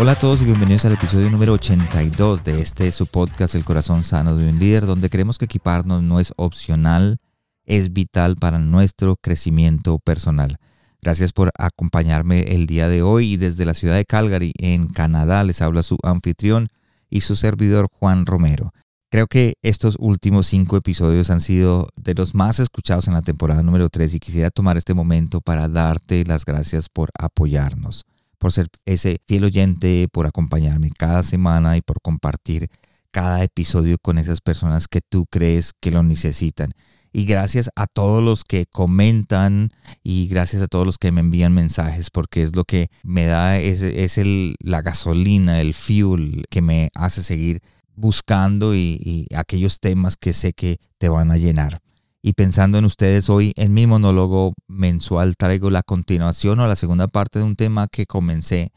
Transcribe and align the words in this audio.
Hola 0.00 0.12
a 0.12 0.18
todos 0.18 0.40
y 0.40 0.46
bienvenidos 0.46 0.86
al 0.86 0.94
episodio 0.94 1.28
número 1.28 1.52
82 1.52 2.42
de 2.42 2.62
este 2.62 2.90
su 2.90 3.06
podcast 3.06 3.54
El 3.54 3.66
corazón 3.66 4.02
sano 4.02 4.34
de 4.34 4.48
un 4.48 4.58
líder, 4.58 4.86
donde 4.86 5.10
creemos 5.10 5.36
que 5.36 5.44
equiparnos 5.44 6.02
no 6.02 6.20
es 6.20 6.32
opcional, 6.36 7.18
es 7.66 7.92
vital 7.92 8.36
para 8.36 8.58
nuestro 8.58 9.16
crecimiento 9.16 9.98
personal. 9.98 10.56
Gracias 11.02 11.34
por 11.34 11.50
acompañarme 11.58 12.54
el 12.54 12.66
día 12.66 12.88
de 12.88 13.02
hoy 13.02 13.34
y 13.34 13.36
desde 13.36 13.66
la 13.66 13.74
ciudad 13.74 13.94
de 13.94 14.06
Calgary, 14.06 14.54
en 14.56 14.88
Canadá, 14.88 15.44
les 15.44 15.60
habla 15.60 15.82
su 15.82 15.98
anfitrión 16.02 16.68
y 17.10 17.20
su 17.20 17.36
servidor 17.36 17.86
Juan 17.92 18.24
Romero. 18.24 18.72
Creo 19.10 19.26
que 19.26 19.58
estos 19.60 19.96
últimos 19.98 20.46
cinco 20.46 20.78
episodios 20.78 21.28
han 21.28 21.40
sido 21.40 21.88
de 21.98 22.14
los 22.14 22.34
más 22.34 22.58
escuchados 22.58 23.06
en 23.06 23.12
la 23.12 23.20
temporada 23.20 23.62
número 23.62 23.90
3 23.90 24.14
y 24.14 24.18
quisiera 24.18 24.48
tomar 24.48 24.78
este 24.78 24.94
momento 24.94 25.42
para 25.42 25.68
darte 25.68 26.24
las 26.24 26.46
gracias 26.46 26.88
por 26.88 27.10
apoyarnos 27.18 28.06
por 28.40 28.52
ser 28.52 28.68
ese 28.86 29.18
fiel 29.28 29.44
oyente, 29.44 30.08
por 30.10 30.26
acompañarme 30.26 30.90
cada 30.98 31.22
semana 31.22 31.76
y 31.76 31.82
por 31.82 32.00
compartir 32.00 32.68
cada 33.10 33.44
episodio 33.44 33.98
con 34.00 34.16
esas 34.16 34.40
personas 34.40 34.88
que 34.88 35.02
tú 35.06 35.26
crees 35.30 35.72
que 35.78 35.90
lo 35.90 36.02
necesitan. 36.02 36.70
Y 37.12 37.26
gracias 37.26 37.70
a 37.76 37.86
todos 37.86 38.22
los 38.22 38.44
que 38.44 38.64
comentan 38.66 39.68
y 40.02 40.26
gracias 40.28 40.62
a 40.62 40.68
todos 40.68 40.86
los 40.86 40.96
que 40.96 41.12
me 41.12 41.20
envían 41.20 41.52
mensajes 41.52 42.08
porque 42.08 42.42
es 42.42 42.56
lo 42.56 42.64
que 42.64 42.88
me 43.02 43.26
da, 43.26 43.58
es, 43.58 43.82
es 43.82 44.16
el, 44.16 44.54
la 44.60 44.80
gasolina, 44.80 45.60
el 45.60 45.74
fuel 45.74 46.44
que 46.48 46.62
me 46.62 46.88
hace 46.94 47.22
seguir 47.22 47.60
buscando 47.94 48.74
y, 48.74 48.98
y 49.04 49.26
aquellos 49.34 49.80
temas 49.80 50.16
que 50.16 50.32
sé 50.32 50.54
que 50.54 50.78
te 50.98 51.10
van 51.10 51.30
a 51.30 51.36
llenar 51.36 51.82
y 52.22 52.34
pensando 52.34 52.78
en 52.78 52.84
ustedes 52.84 53.30
hoy 53.30 53.52
en 53.56 53.72
mi 53.72 53.86
monólogo 53.86 54.54
mensual 54.68 55.36
traigo 55.36 55.70
la 55.70 55.82
continuación 55.82 56.60
o 56.60 56.66
la 56.66 56.76
segunda 56.76 57.08
parte 57.08 57.38
de 57.38 57.44
un 57.44 57.56
tema 57.56 57.88
que 57.88 58.06
comencé 58.06 58.72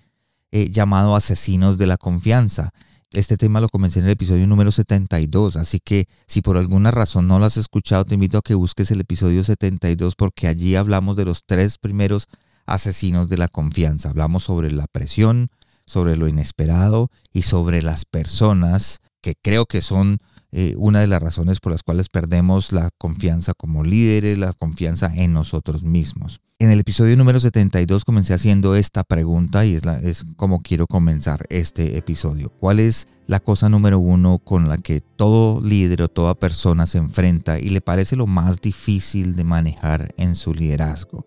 eh, 0.51 0.69
llamado 0.69 1.15
Asesinos 1.15 1.77
de 1.77 1.87
la 1.87 1.97
Confianza. 1.97 2.69
Este 3.11 3.37
tema 3.37 3.61
lo 3.61 3.69
comencé 3.69 3.99
en 3.99 4.05
el 4.05 4.11
episodio 4.11 4.47
número 4.47 4.71
72, 4.71 5.55
así 5.57 5.79
que 5.79 6.05
si 6.25 6.41
por 6.41 6.57
alguna 6.57 6.89
razón 6.89 7.27
no 7.27 7.37
lo 7.37 7.45
has 7.45 7.57
escuchado, 7.57 8.05
te 8.05 8.15
invito 8.15 8.39
a 8.39 8.41
que 8.41 8.55
busques 8.55 8.89
el 8.91 9.01
episodio 9.01 9.43
72 9.43 10.15
porque 10.15 10.47
allí 10.47 10.75
hablamos 10.75 11.15
de 11.15 11.25
los 11.25 11.43
tres 11.45 11.77
primeros 11.77 12.27
asesinos 12.65 13.29
de 13.29 13.37
la 13.37 13.49
confianza. 13.49 14.09
Hablamos 14.09 14.43
sobre 14.43 14.71
la 14.71 14.87
presión, 14.91 15.49
sobre 15.85 16.15
lo 16.15 16.27
inesperado 16.27 17.09
y 17.31 17.43
sobre 17.43 17.81
las 17.81 18.05
personas 18.05 18.99
que 19.21 19.35
creo 19.41 19.65
que 19.65 19.81
son 19.81 20.19
eh, 20.55 20.75
una 20.77 20.99
de 20.99 21.07
las 21.07 21.21
razones 21.21 21.59
por 21.59 21.71
las 21.71 21.81
cuales 21.81 22.09
perdemos 22.09 22.71
la 22.71 22.91
confianza 22.99 23.55
como 23.55 23.83
líderes, 23.83 24.37
la 24.37 24.53
confianza 24.53 25.11
en 25.15 25.33
nosotros 25.33 25.83
mismos. 25.83 26.41
En 26.59 26.69
el 26.69 26.79
episodio 26.79 27.17
número 27.17 27.39
72 27.39 28.05
comencé 28.05 28.35
haciendo 28.35 28.75
esta 28.75 29.03
pregunta 29.03 29.65
y 29.65 29.73
es, 29.73 29.83
es 30.03 30.25
como 30.35 30.61
quiero 30.61 30.85
comenzar 30.85 31.43
este 31.49 31.97
episodio. 31.97 32.49
¿Cuál 32.49 32.79
es 32.79 33.07
la 33.25 33.39
cosa 33.39 33.67
número 33.67 33.97
uno 33.97 34.37
con 34.37 34.69
la 34.69 34.77
que 34.77 35.01
todo 35.01 35.59
líder 35.59 36.03
o 36.03 36.07
toda 36.07 36.35
persona 36.35 36.85
se 36.85 36.99
enfrenta 36.99 37.59
y 37.59 37.69
le 37.69 37.81
parece 37.81 38.15
lo 38.15 38.27
más 38.27 38.61
difícil 38.61 39.35
de 39.35 39.45
manejar 39.45 40.13
en 40.17 40.35
su 40.35 40.53
liderazgo? 40.53 41.25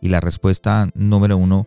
Y 0.00 0.08
la 0.08 0.20
respuesta 0.20 0.88
número 0.94 1.36
uno 1.36 1.66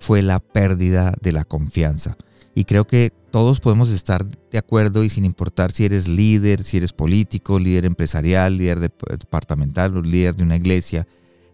fue 0.00 0.22
la 0.22 0.40
pérdida 0.40 1.14
de 1.22 1.30
la 1.30 1.44
confianza. 1.44 2.16
Y 2.52 2.64
creo 2.64 2.84
que 2.84 3.12
todos 3.30 3.60
podemos 3.60 3.90
estar 3.90 4.26
de 4.26 4.58
acuerdo 4.58 5.04
y 5.04 5.10
sin 5.10 5.24
importar 5.24 5.70
si 5.70 5.84
eres 5.84 6.08
líder, 6.08 6.62
si 6.62 6.78
eres 6.78 6.92
político, 6.92 7.58
líder 7.58 7.84
empresarial, 7.84 8.56
líder 8.56 8.80
departamental 8.80 9.96
o 9.96 10.02
líder 10.02 10.34
de 10.34 10.44
una 10.44 10.56
iglesia, 10.56 11.06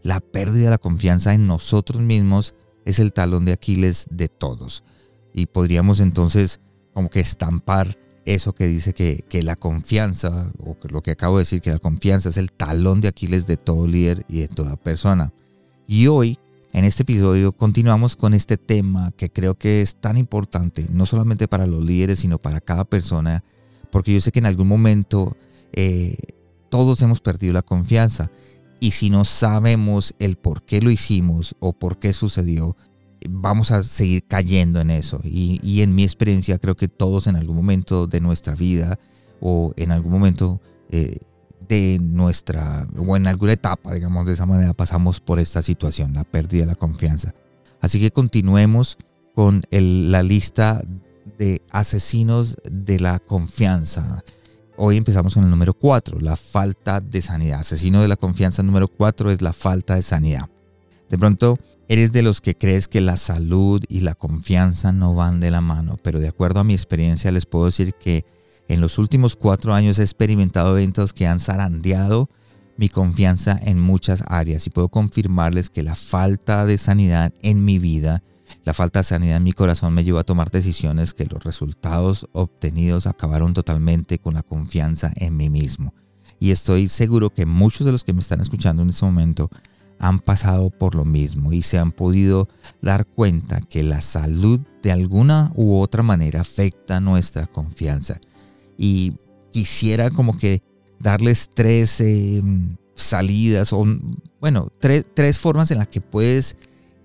la 0.03 0.21
pérdida 0.21 0.65
de 0.65 0.71
la 0.71 0.79
confianza 0.79 1.35
en 1.35 1.47
nosotros 1.47 2.03
mismos 2.03 2.55
es 2.85 2.99
el 2.99 3.13
talón 3.13 3.45
de 3.45 3.53
Aquiles 3.53 4.07
de 4.11 4.29
todos. 4.29 4.85
Y 5.33 5.47
podríamos 5.47 6.01
entonces 6.01 6.61
como 6.93 7.11
que 7.11 7.21
estampar 7.21 7.99
eso 8.25 8.55
que 8.55 8.67
dice 8.67 8.95
que, 8.95 9.43
la 9.43 9.57
confianza, 9.57 10.53
o 10.61 10.77
lo 10.89 11.03
que 11.03 11.11
acabo 11.11 11.37
de 11.37 11.43
decir, 11.43 11.61
que 11.61 11.71
la 11.71 11.79
confianza 11.79 12.29
es 12.29 12.37
el 12.37 12.53
talón 12.53 13.01
de 13.01 13.09
Aquiles 13.09 13.47
de 13.47 13.57
todo 13.57 13.87
líder 13.87 14.25
y 14.29 14.41
de 14.41 14.49
toda 14.49 14.77
persona. 14.77 15.33
Y 15.87 16.07
hoy 16.07 16.39
en 16.75 16.85
este 16.85 17.05
episodio 17.05 17.53
continuamos 17.53 18.17
con 18.17 18.35
este 18.35 18.57
tema 18.57 19.13
que 19.17 19.31
creo 19.31 19.55
que 19.55 19.81
es 19.81 19.95
tan 19.95 20.17
importante, 20.17 20.87
no 20.91 21.07
solamente 21.07 21.47
para 21.47 21.69
los 21.69 21.85
líderes, 21.85 22.19
sino 22.19 22.39
para 22.39 22.61
cada 22.61 22.85
persona, 22.85 23.45
porque 23.93 24.13
yo 24.13 24.21
sé 24.21 24.33
que 24.33 24.41
en 24.41 24.47
algún 24.47 24.67
momento 24.67 25.37
eh, 25.73 26.17
todos 26.71 27.01
hemos 27.03 27.21
perdido 27.21 27.53
la 27.53 27.63
confianza 27.63 28.29
y 28.81 28.91
si 28.91 29.09
no 29.09 29.25
sabemos 29.25 30.17
el 30.19 30.35
por 30.35 30.65
qué 30.65 30.81
lo 30.81 30.91
hicimos 30.91 31.55
o 31.61 31.75
por 31.75 32.01
qué 32.01 32.13
sucedió, 32.13 32.77
vamos 33.31 33.71
a 33.71 33.85
seguir 33.85 34.27
cayendo 34.27 34.81
en 34.81 34.91
eso. 34.91 35.21
Y, 35.23 35.81
en 35.81 35.95
mi 35.95 36.03
experiencia 36.03 36.59
creo 36.59 36.75
que 36.75 36.89
todos 36.89 37.29
en 37.29 37.37
algún 37.37 37.55
momento 37.55 38.09
de 38.09 38.21
nuestra 38.21 38.57
vida 38.57 38.99
o 39.41 39.73
en 39.77 39.93
algún 39.93 40.11
momento... 40.11 40.61
Eh, 40.91 41.19
de 41.69 41.99
nuestra, 42.01 42.87
o 42.97 43.17
en 43.17 43.27
alguna 43.27 43.53
etapa, 43.53 43.95
digamos 43.95 44.27
de 44.27 44.33
esa 44.33 44.47
manera, 44.47 44.75
pasamos 44.75 45.21
por 45.21 45.39
esta 45.39 45.63
situación, 45.63 46.15
la 46.15 46.25
pérdida 46.25 46.63
de 46.63 46.67
la 46.69 46.75
confianza. 46.75 47.35
Así 47.81 48.01
que 48.01 48.11
continuemos 48.11 48.99
con 49.35 49.63
la 49.71 50.23
lista 50.23 50.83
de 51.39 51.61
asesinos 51.71 52.57
de 52.71 53.01
la 53.01 53.19
confianza. 53.19 54.23
Hoy 54.77 54.97
empezamos 54.97 55.35
con 55.35 55.45
el 55.45 55.51
número 55.51 55.75
4, 55.75 56.21
la 56.21 56.37
falta 56.37 57.01
de 57.01 57.23
sanidad. 57.23 57.61
Asesino 57.61 58.03
de 58.03 58.09
la 58.09 58.17
confianza 58.17 58.63
número 58.63 58.89
4 58.89 59.31
es 59.31 59.43
la 59.43 59.53
falta 59.53 59.95
de 59.95 60.03
sanidad. 60.03 60.49
De 61.09 61.19
pronto, 61.19 61.59
eres 61.89 62.13
de 62.13 62.23
los 62.23 62.41
que 62.41 62.55
crees 62.55 62.89
que 62.89 63.01
la 63.01 63.17
salud 63.17 63.83
y 63.89 64.01
la 64.01 64.15
confianza 64.15 64.93
no 64.93 65.15
van 65.15 65.41
de 65.41 65.51
la 65.51 65.61
mano, 65.61 65.97
pero 66.03 66.21
de 66.21 66.29
acuerdo 66.29 66.61
a 66.61 66.65
mi 66.65 66.73
experiencia 66.73 67.31
les 67.31 67.47
puedo 67.47 67.67
decir 67.67 67.95
que 67.95 68.25
en 68.69 68.81
los 68.81 68.99
últimos 68.99 69.37
cuatro 69.37 69.75
años 69.75 69.99
he 69.99 70.03
experimentado 70.03 70.77
eventos 70.77 71.13
que 71.13 71.27
han 71.27 71.41
zarandeado 71.41 72.31
mi 72.77 72.89
confianza 72.89 73.59
en 73.63 73.81
muchas 73.81 74.25
áreas 74.27 74.67
y 74.67 74.71
puedo 74.71 74.89
confirmarles 74.89 75.71
que 75.71 75.83
la 75.83 75.95
falta 75.95 76.67
de 76.67 76.79
sanidad 76.79 77.33
en 77.43 77.65
mi 77.65 77.79
vida, 77.79 78.23
la 78.65 78.75
falta 78.75 79.01
de 79.01 79.05
sanidad 79.05 79.37
en 79.37 79.45
mi 79.45 79.53
corazón 79.53 79.95
me 79.95 80.03
llevó 80.03 80.19
a 80.19 80.25
tomar 80.25 80.51
decisiones 80.51 81.15
que 81.15 81.27
los 81.27 81.45
resultados 81.45 82.27
obtenidos 82.33 83.07
acabaron 83.07 83.55
totalmente 83.55 84.19
con 84.19 84.35
la 84.35 84.43
confianza 84.43 85.13
en 85.17 85.37
mí 85.37 85.51
mismo. 85.51 85.95
Y 86.41 86.51
estoy 86.51 86.89
seguro 86.89 87.31
que 87.31 87.47
muchos 87.47 87.87
de 87.87 87.93
los 87.93 88.03
que 88.03 88.13
me 88.13 88.21
están 88.21 88.41
escuchando 88.41 88.83
en 88.83 88.89
este 88.89 89.05
momento 89.05 89.51
han 90.01 90.19
pasado 90.19 90.71
por 90.71 90.97
lo 90.97 91.05
mismo 91.05 91.53
y 91.53 91.63
se 91.63 91.79
han 91.79 91.93
podido 91.93 92.49
dar 92.83 93.07
cuenta 93.07 93.61
que 93.61 93.85
la 93.85 94.01
salud 94.01 94.61
de 94.83 94.91
alguna 94.91 95.53
u 95.55 95.79
otra 95.79 96.03
manera 96.03 96.41
afecta 96.41 96.99
nuestra 97.01 97.47
confianza 97.47 98.19
y 98.77 99.15
quisiera 99.53 100.11
como 100.11 100.37
que 100.39 100.63
darles 100.99 101.51
tres 101.53 102.01
eh, 102.01 102.43
salidas 102.95 103.73
o, 103.73 103.85
bueno, 104.41 104.69
tres, 104.81 105.05
tres, 105.15 105.39
formas 105.39 105.71
en 105.71 105.79
las 105.79 105.89
que 105.89 106.01
puedes 106.01 106.57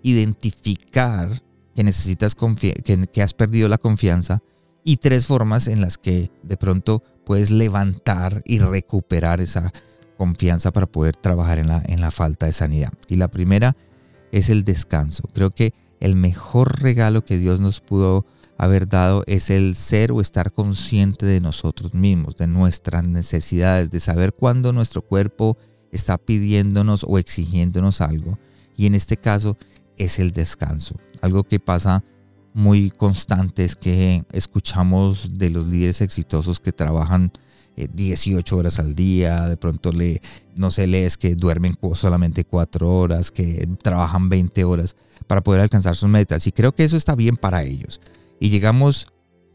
identificar 0.02 1.30
que 1.76 1.84
necesitas 1.84 2.36
que, 2.36 3.08
que 3.12 3.22
has 3.22 3.34
perdido 3.34 3.68
la 3.68 3.78
confianza 3.78 4.42
y 4.84 4.98
tres 4.98 5.28
formas 5.28 5.68
en 5.68 5.82
las 5.82 5.98
que 5.98 6.32
de 6.44 6.58
pronto 6.58 7.04
puedes 7.26 7.52
levantar 7.52 8.42
y 8.46 8.60
recuperar 8.60 9.42
esa 9.42 9.72
confianza 10.18 10.72
para 10.72 10.88
poder 10.88 11.16
trabajar 11.16 11.60
en 11.60 11.68
la, 11.68 11.82
en 11.86 12.02
la 12.02 12.12
falta 12.12 12.46
de 12.46 12.54
sanidad. 12.54 12.92
Y 13.08 13.16
la 13.16 13.30
primera 13.30 13.78
es 14.32 14.50
el 14.50 14.64
descanso. 14.64 15.24
Creo 15.34 15.52
que 15.52 15.74
el 16.00 16.16
mejor 16.16 16.82
regalo 16.82 17.24
que 17.24 17.38
Dios 17.38 17.62
nos 17.62 17.82
pudo 17.82 18.26
haber 18.60 18.90
dado 18.90 19.24
es 19.26 19.50
el 19.50 19.74
ser 19.74 20.12
o 20.12 20.20
estar 20.20 20.52
consciente 20.52 21.26
de 21.26 21.40
nosotros 21.40 21.94
mismos, 21.94 22.36
de 22.36 22.46
nuestras 22.46 23.08
necesidades, 23.08 23.90
de 23.90 24.02
saber 24.02 24.34
cuándo 24.34 24.74
nuestro 24.74 25.02
cuerpo 25.02 25.58
está 25.94 26.18
pidiéndonos 26.18 27.06
o 27.08 27.18
exigiéndonos 27.18 28.02
algo. 28.02 28.38
Y 28.76 28.86
en 28.86 28.96
este 28.96 29.16
caso 29.16 29.58
es 29.98 30.20
el 30.20 30.32
descanso. 30.32 30.96
Algo 31.22 31.46
que 31.46 31.62
pasa 31.62 32.04
muy 32.54 32.92
constante 32.92 33.64
es 33.64 33.78
que 33.78 34.26
escuchamos 34.34 35.32
de 35.36 35.52
los 35.52 35.66
líderes 35.68 36.02
exitosos 36.02 36.60
que 36.60 36.74
trabajan 36.74 37.32
18 37.78 38.56
eh, 38.56 38.60
horas 38.60 38.78
al 38.80 38.94
día, 38.94 39.48
de 39.48 39.56
pronto 39.56 39.94
le, 39.94 40.22
no 40.58 40.70
sé, 40.70 40.86
lees 40.86 41.18
que 41.18 41.36
duermen 41.36 41.76
solamente 41.94 42.44
4 42.44 42.92
horas, 42.92 43.32
que 43.32 43.70
trabajan 43.82 44.28
20 44.28 44.66
horas 44.66 44.98
para 45.28 45.42
poder 45.42 45.62
alcanzar 45.62 45.96
sus 45.96 46.10
metas. 46.10 46.46
Y 46.46 46.52
creo 46.52 46.76
que 46.76 46.84
eso 46.84 46.98
está 46.98 47.16
bien 47.16 47.38
para 47.38 47.64
ellos. 47.64 48.02
Y 48.40 48.50
llegamos 48.50 49.08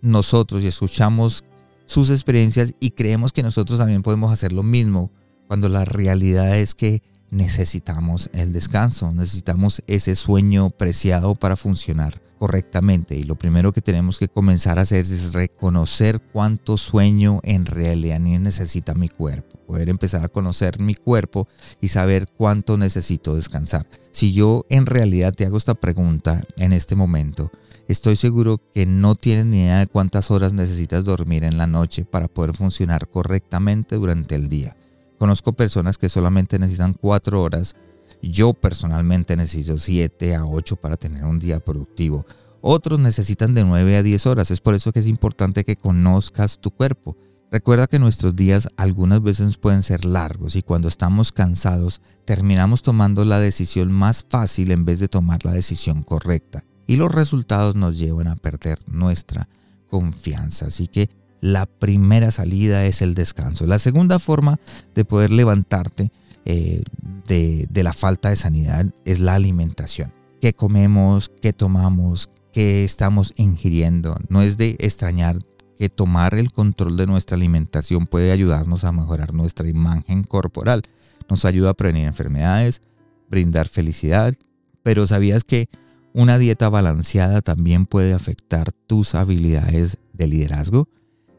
nosotros 0.03 0.65
y 0.65 0.69
escuchamos 0.69 1.45
sus 1.87 2.11
experiencias 2.11 2.75
y 2.81 2.91
creemos 2.91 3.33
que 3.33 3.43
nosotros 3.43 3.79
también 3.79 4.03
podemos 4.03 4.33
hacer 4.33 4.53
lo 4.53 4.63
mismo, 4.63 5.11
cuando 5.47 5.69
la 5.69 5.85
realidad 5.85 6.59
es 6.59 6.75
que 6.75 7.03
necesitamos 7.35 8.31
el 8.33 8.53
descanso, 8.53 9.13
necesitamos 9.13 9.83
ese 9.87 10.15
sueño 10.15 10.71
preciado 10.71 11.35
para 11.35 11.57
funcionar 11.57 12.23
correctamente. 12.39 13.17
Y 13.17 13.25
lo 13.25 13.37
primero 13.37 13.73
que 13.73 13.81
tenemos 13.81 14.19
que 14.19 14.29
comenzar 14.29 14.79
a 14.79 14.83
hacer 14.83 15.01
es 15.01 15.33
reconocer 15.33 16.21
cuánto 16.33 16.77
sueño 16.77 17.41
en 17.43 17.67
realidad 17.67 18.21
necesita 18.21 18.95
mi 18.95 19.09
cuerpo. 19.09 19.59
Poder 19.67 19.89
empezar 19.89 20.25
a 20.25 20.29
conocer 20.29 20.79
mi 20.79 20.95
cuerpo 20.95 21.49
y 21.81 21.89
saber 21.89 22.27
cuánto 22.37 22.77
necesito 22.77 23.35
descansar. 23.35 23.87
Si 24.13 24.33
yo 24.33 24.65
en 24.69 24.87
realidad 24.87 25.33
te 25.33 25.47
hago 25.47 25.57
esta 25.57 25.75
pregunta 25.75 26.43
en 26.57 26.73
este 26.73 26.97
momento, 26.97 27.51
estoy 27.89 28.17
seguro 28.17 28.61
que 28.73 28.87
no 28.87 29.15
tienes 29.15 29.47
ni 29.47 29.63
idea 29.63 29.79
de 29.79 29.87
cuántas 29.87 30.31
horas 30.31 30.53
necesitas 30.53 31.05
dormir 31.05 31.45
en 31.45 31.59
la 31.59 31.67
noche 31.67 32.05
para 32.05 32.29
poder 32.29 32.55
funcionar 32.55 33.09
correctamente 33.09 33.97
durante 33.97 34.35
el 34.35 34.49
día. 34.49 34.77
Conozco 35.19 35.53
personas 35.53 35.99
que 35.99 36.09
solamente 36.09 36.59
necesitan 36.59 36.95
cuatro 36.95 37.43
horas. 37.43 37.75
Yo 38.23 38.55
personalmente 38.55 39.37
necesito 39.37 39.79
siete 39.79 40.35
a 40.35 40.45
ocho 40.45 40.77
para 40.77 40.97
tener 40.97 41.25
un 41.25 41.39
día 41.39 41.61
productivo. 41.61 42.27
Otros 42.61 42.99
necesitan 42.99 43.53
de 43.53 43.63
9 43.63 43.99
a 43.99 44.03
10 44.03 44.27
horas. 44.27 44.51
Es 44.51 44.63
por 44.63 44.75
eso 44.75 44.91
que 44.91 45.01
es 45.01 45.07
importante 45.07 45.65
que 45.65 45.77
conozcas 45.77 46.59
tu 46.59 46.71
cuerpo. 46.71 47.15
Recuerda 47.51 47.87
que 47.87 47.99
nuestros 47.99 48.35
días 48.35 48.69
algunas 48.77 49.23
veces 49.23 49.59
pueden 49.59 49.83
ser 49.83 50.05
largos 50.07 50.57
y 50.57 50.63
cuando 50.63 50.89
estamos 50.89 51.31
cansados 51.31 52.01
terminamos 52.25 52.83
tomando 52.83 53.25
la 53.25 53.39
decisión 53.39 53.93
más 53.93 54.27
fácil 54.29 54.73
en 54.73 54.85
vez 54.85 54.99
de 54.99 55.09
tomar 55.09 55.45
la 55.45 55.53
decisión 55.53 56.03
correcta. 56.03 56.65
Y 56.87 56.97
los 56.97 57.13
resultados 57.13 57.77
nos 57.77 57.99
llevan 57.99 58.29
a 58.29 58.37
perder 58.37 58.79
nuestra 58.87 59.49
confianza. 59.89 60.67
Así 60.67 60.89
que 60.89 61.11
la 61.45 61.67
primera 61.67 62.31
salida 62.31 62.87
es 62.87 63.03
el 63.03 63.15
descanso. 63.15 63.67
La 63.67 63.79
segunda 63.79 64.19
forma 64.19 64.59
de 64.95 65.05
poder 65.05 65.31
levantarte 65.31 66.11
eh, 66.47 66.83
de, 67.27 67.67
de 67.69 67.83
la 67.83 67.93
falta 67.93 68.31
de 68.31 68.37
sanidad 68.37 68.87
es 69.05 69.21
la 69.21 69.35
alimentación. 69.35 70.11
¿Qué 70.41 70.55
comemos? 70.55 71.31
¿Qué 71.43 71.53
tomamos? 71.53 72.31
¿Qué 72.51 72.83
estamos 72.83 73.35
ingiriendo? 73.37 74.17
No 74.31 74.41
es 74.41 74.57
de 74.57 74.77
extrañar 74.79 75.39
que 75.77 75.91
tomar 75.91 76.33
el 76.33 76.51
control 76.51 76.97
de 76.97 77.07
nuestra 77.07 77.37
alimentación 77.37 78.07
puede 78.07 78.33
ayudarnos 78.33 78.85
a 78.85 78.93
mejorar 78.93 79.35
nuestra 79.35 79.69
imagen 79.69 80.25
corporal. 80.25 80.81
Nos 81.29 81.45
ayuda 81.45 81.71
a 81.71 81.75
prevenir 81.75 82.07
enfermedades, 82.07 82.81
brindar 83.29 83.69
felicidad, 83.69 84.35
pero 84.83 85.07
¿sabías 85.07 85.45
que 85.45 85.69
una 86.15 86.39
dieta 86.39 86.71
balanceada 86.71 87.43
también 87.43 87.85
puede 87.85 88.15
afectar 88.15 88.73
tus 88.87 89.15
habilidades 89.15 89.99
de 90.15 90.27
liderazgo? 90.27 90.89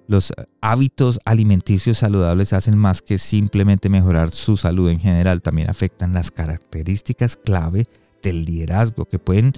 Los 0.07 0.33
hábitos 0.61 1.19
alimenticios 1.25 1.97
saludables 1.97 2.53
hacen 2.53 2.77
más 2.77 3.01
que 3.01 3.17
simplemente 3.17 3.89
mejorar 3.89 4.31
su 4.31 4.55
salud 4.55 4.89
en 4.89 4.99
general, 4.99 5.41
también 5.41 5.69
afectan 5.69 6.13
las 6.13 6.29
características 6.29 7.37
clave 7.37 7.85
del 8.21 8.45
liderazgo 8.45 9.05
que 9.05 9.17
pueden 9.17 9.53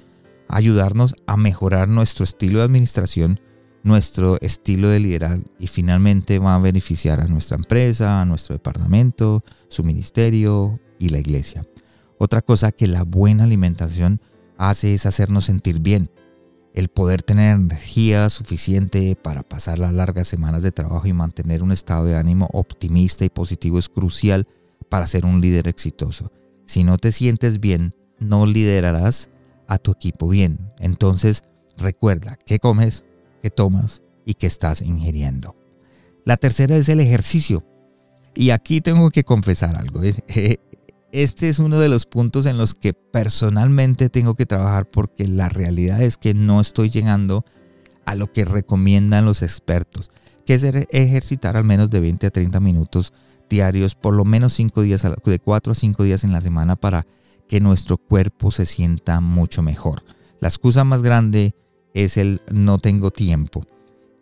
ayudarnos 0.48 1.14
a 1.26 1.36
mejorar 1.36 1.88
nuestro 1.88 2.24
estilo 2.24 2.60
de 2.60 2.64
administración, 2.64 3.40
nuestro 3.82 4.38
estilo 4.40 4.88
de 4.88 5.00
liderar 5.00 5.38
y 5.58 5.66
finalmente 5.66 6.38
va 6.38 6.54
a 6.54 6.58
beneficiar 6.58 7.20
a 7.20 7.28
nuestra 7.28 7.56
empresa, 7.56 8.22
a 8.22 8.24
nuestro 8.24 8.54
departamento, 8.54 9.44
su 9.68 9.84
ministerio 9.84 10.80
y 10.98 11.10
la 11.10 11.18
iglesia. 11.18 11.66
Otra 12.18 12.40
cosa 12.40 12.72
que 12.72 12.88
la 12.88 13.04
buena 13.04 13.44
alimentación 13.44 14.20
hace 14.56 14.94
es 14.94 15.04
hacernos 15.04 15.44
sentir 15.44 15.80
bien, 15.80 16.10
el 16.74 16.88
poder 16.88 17.22
tener 17.22 17.56
energía 17.56 18.30
suficiente 18.30 19.16
para 19.16 19.42
pasar 19.42 19.78
las 19.78 19.92
largas 19.92 20.28
semanas 20.28 20.62
de 20.62 20.72
trabajo 20.72 21.06
y 21.06 21.12
mantener 21.12 21.62
un 21.62 21.72
estado 21.72 22.04
de 22.04 22.16
ánimo 22.16 22.48
optimista 22.52 23.24
y 23.24 23.30
positivo 23.30 23.78
es 23.78 23.88
crucial 23.88 24.46
para 24.88 25.06
ser 25.06 25.26
un 25.26 25.40
líder 25.40 25.68
exitoso. 25.68 26.32
Si 26.64 26.84
no 26.84 26.98
te 26.98 27.12
sientes 27.12 27.60
bien, 27.60 27.94
no 28.18 28.46
liderarás 28.46 29.30
a 29.66 29.78
tu 29.78 29.92
equipo 29.92 30.28
bien. 30.28 30.72
Entonces, 30.78 31.42
recuerda 31.76 32.36
qué 32.46 32.58
comes, 32.58 33.04
qué 33.42 33.50
tomas 33.50 34.02
y 34.24 34.34
qué 34.34 34.46
estás 34.46 34.82
ingiriendo. 34.82 35.56
La 36.24 36.36
tercera 36.36 36.76
es 36.76 36.88
el 36.88 37.00
ejercicio. 37.00 37.64
Y 38.34 38.50
aquí 38.50 38.80
tengo 38.80 39.10
que 39.10 39.24
confesar 39.24 39.76
algo. 39.76 40.00
Eh, 40.28 40.58
este 41.12 41.48
es 41.48 41.58
uno 41.58 41.78
de 41.78 41.88
los 41.88 42.06
puntos 42.06 42.46
en 42.46 42.58
los 42.58 42.74
que 42.74 42.92
personalmente 42.92 44.08
tengo 44.10 44.34
que 44.34 44.46
trabajar 44.46 44.90
porque 44.90 45.26
la 45.26 45.48
realidad 45.48 46.02
es 46.02 46.16
que 46.16 46.34
no 46.34 46.60
estoy 46.60 46.90
llegando 46.90 47.44
a 48.04 48.14
lo 48.14 48.30
que 48.32 48.44
recomiendan 48.44 49.24
los 49.24 49.42
expertos, 49.42 50.10
que 50.44 50.54
es 50.54 50.64
ejercitar 50.64 51.56
al 51.56 51.64
menos 51.64 51.90
de 51.90 52.00
20 52.00 52.26
a 52.26 52.30
30 52.30 52.60
minutos 52.60 53.12
diarios, 53.48 53.94
por 53.94 54.14
lo 54.14 54.24
menos 54.24 54.52
5 54.54 54.82
días, 54.82 55.02
de 55.02 55.38
4 55.38 55.72
a 55.72 55.74
5 55.74 56.02
días 56.04 56.24
en 56.24 56.32
la 56.32 56.40
semana 56.40 56.76
para 56.76 57.06
que 57.48 57.60
nuestro 57.60 57.96
cuerpo 57.96 58.50
se 58.50 58.66
sienta 58.66 59.20
mucho 59.20 59.62
mejor. 59.62 60.04
La 60.40 60.48
excusa 60.48 60.84
más 60.84 61.02
grande 61.02 61.54
es 61.94 62.16
el 62.16 62.42
no 62.52 62.78
tengo 62.78 63.10
tiempo. 63.10 63.64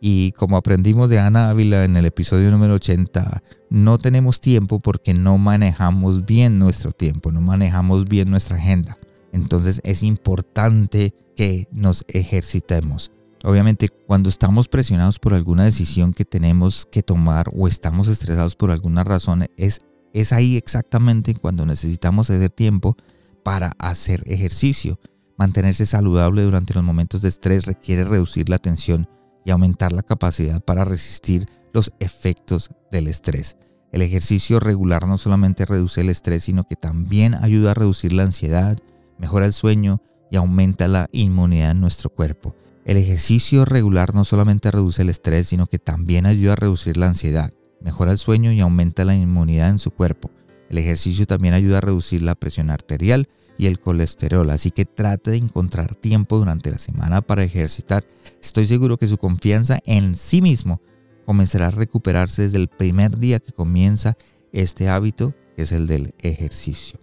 Y 0.00 0.32
como 0.32 0.56
aprendimos 0.56 1.08
de 1.08 1.18
Ana 1.18 1.50
Ávila 1.50 1.84
en 1.84 1.96
el 1.96 2.04
episodio 2.04 2.50
número 2.50 2.74
80, 2.74 3.42
no 3.70 3.98
tenemos 3.98 4.40
tiempo 4.40 4.80
porque 4.80 5.14
no 5.14 5.38
manejamos 5.38 6.26
bien 6.26 6.58
nuestro 6.58 6.92
tiempo, 6.92 7.32
no 7.32 7.40
manejamos 7.40 8.04
bien 8.04 8.30
nuestra 8.30 8.56
agenda. 8.56 8.96
Entonces 9.32 9.80
es 9.84 10.02
importante 10.02 11.14
que 11.34 11.68
nos 11.72 12.04
ejercitemos. 12.08 13.10
Obviamente 13.44 13.88
cuando 13.88 14.28
estamos 14.28 14.68
presionados 14.68 15.18
por 15.18 15.34
alguna 15.34 15.64
decisión 15.64 16.12
que 16.12 16.24
tenemos 16.24 16.86
que 16.90 17.02
tomar 17.02 17.46
o 17.54 17.68
estamos 17.68 18.08
estresados 18.08 18.56
por 18.56 18.70
alguna 18.70 19.04
razón, 19.04 19.46
es, 19.56 19.80
es 20.12 20.32
ahí 20.32 20.56
exactamente 20.56 21.34
cuando 21.34 21.64
necesitamos 21.64 22.28
ese 22.30 22.48
tiempo 22.48 22.96
para 23.42 23.72
hacer 23.78 24.22
ejercicio. 24.26 24.98
Mantenerse 25.38 25.86
saludable 25.86 26.42
durante 26.42 26.74
los 26.74 26.82
momentos 26.82 27.22
de 27.22 27.28
estrés 27.28 27.66
requiere 27.66 28.04
reducir 28.04 28.48
la 28.48 28.58
tensión 28.58 29.08
y 29.46 29.52
aumentar 29.52 29.92
la 29.92 30.02
capacidad 30.02 30.60
para 30.60 30.84
resistir 30.84 31.46
los 31.72 31.92
efectos 32.00 32.70
del 32.90 33.06
estrés. 33.06 33.56
El 33.92 34.02
ejercicio 34.02 34.58
regular 34.58 35.06
no 35.06 35.16
solamente 35.16 35.64
reduce 35.64 36.00
el 36.00 36.10
estrés, 36.10 36.42
sino 36.42 36.64
que 36.64 36.74
también 36.74 37.34
ayuda 37.34 37.70
a 37.70 37.74
reducir 37.74 38.12
la 38.12 38.24
ansiedad, 38.24 38.76
mejora 39.18 39.46
el 39.46 39.52
sueño 39.52 40.02
y 40.32 40.36
aumenta 40.36 40.88
la 40.88 41.08
inmunidad 41.12 41.70
en 41.70 41.80
nuestro 41.80 42.10
cuerpo. 42.10 42.56
El 42.84 42.96
ejercicio 42.96 43.64
regular 43.64 44.14
no 44.14 44.24
solamente 44.24 44.70
reduce 44.70 45.02
el 45.02 45.10
estrés, 45.10 45.46
sino 45.48 45.66
que 45.66 45.78
también 45.78 46.26
ayuda 46.26 46.54
a 46.54 46.56
reducir 46.56 46.96
la 46.96 47.06
ansiedad, 47.06 47.52
mejora 47.80 48.10
el 48.12 48.18
sueño 48.18 48.50
y 48.50 48.60
aumenta 48.60 49.04
la 49.04 49.14
inmunidad 49.14 49.70
en 49.70 49.78
su 49.78 49.92
cuerpo. 49.92 50.30
El 50.68 50.78
ejercicio 50.78 51.24
también 51.26 51.54
ayuda 51.54 51.78
a 51.78 51.82
reducir 51.82 52.20
la 52.22 52.34
presión 52.34 52.68
arterial 52.68 53.28
y 53.58 53.66
el 53.66 53.80
colesterol, 53.80 54.48
así 54.50 54.70
que 54.70 54.84
trate 54.84 55.30
de 55.30 55.38
encontrar 55.38 55.94
tiempo 55.94 56.38
durante 56.38 56.70
la 56.70 56.78
semana 56.78 57.22
para 57.22 57.44
ejercitar. 57.44 58.04
Estoy 58.42 58.66
seguro 58.66 58.96
que 58.98 59.06
su 59.06 59.18
confianza 59.18 59.78
en 59.84 60.14
sí 60.14 60.42
mismo 60.42 60.80
comenzará 61.24 61.68
a 61.68 61.70
recuperarse 61.72 62.42
desde 62.42 62.58
el 62.58 62.68
primer 62.68 63.18
día 63.18 63.40
que 63.40 63.52
comienza 63.52 64.16
este 64.52 64.88
hábito, 64.88 65.34
que 65.56 65.62
es 65.62 65.72
el 65.72 65.86
del 65.86 66.14
ejercicio. 66.20 67.00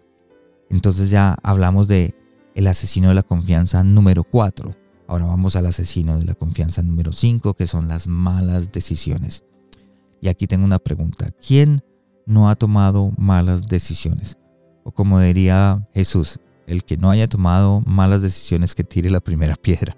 Entonces 0.69 1.09
ya 1.09 1.37
hablamos 1.43 1.87
de 1.87 2.15
el 2.55 2.67
asesino 2.67 3.09
de 3.09 3.15
la 3.15 3.23
confianza 3.23 3.83
número 3.83 4.23
4. 4.23 4.71
Ahora 5.07 5.25
vamos 5.25 5.55
al 5.55 5.65
asesino 5.65 6.17
de 6.17 6.25
la 6.25 6.33
confianza 6.33 6.81
número 6.81 7.13
5, 7.13 7.53
que 7.53 7.67
son 7.67 7.87
las 7.87 8.07
malas 8.07 8.71
decisiones. 8.71 9.43
Y 10.21 10.29
aquí 10.29 10.47
tengo 10.47 10.63
una 10.63 10.79
pregunta. 10.79 11.29
¿Quién 11.45 11.83
no 12.25 12.49
ha 12.49 12.55
tomado 12.55 13.11
malas 13.17 13.67
decisiones? 13.67 14.37
O 14.83 14.91
como 14.91 15.19
diría 15.19 15.87
Jesús, 15.93 16.39
el 16.67 16.83
que 16.83 16.97
no 16.97 17.09
haya 17.09 17.27
tomado 17.27 17.81
malas 17.85 18.21
decisiones 18.21 18.75
que 18.75 18.83
tire 18.83 19.09
la 19.09 19.19
primera 19.19 19.55
piedra. 19.61 19.95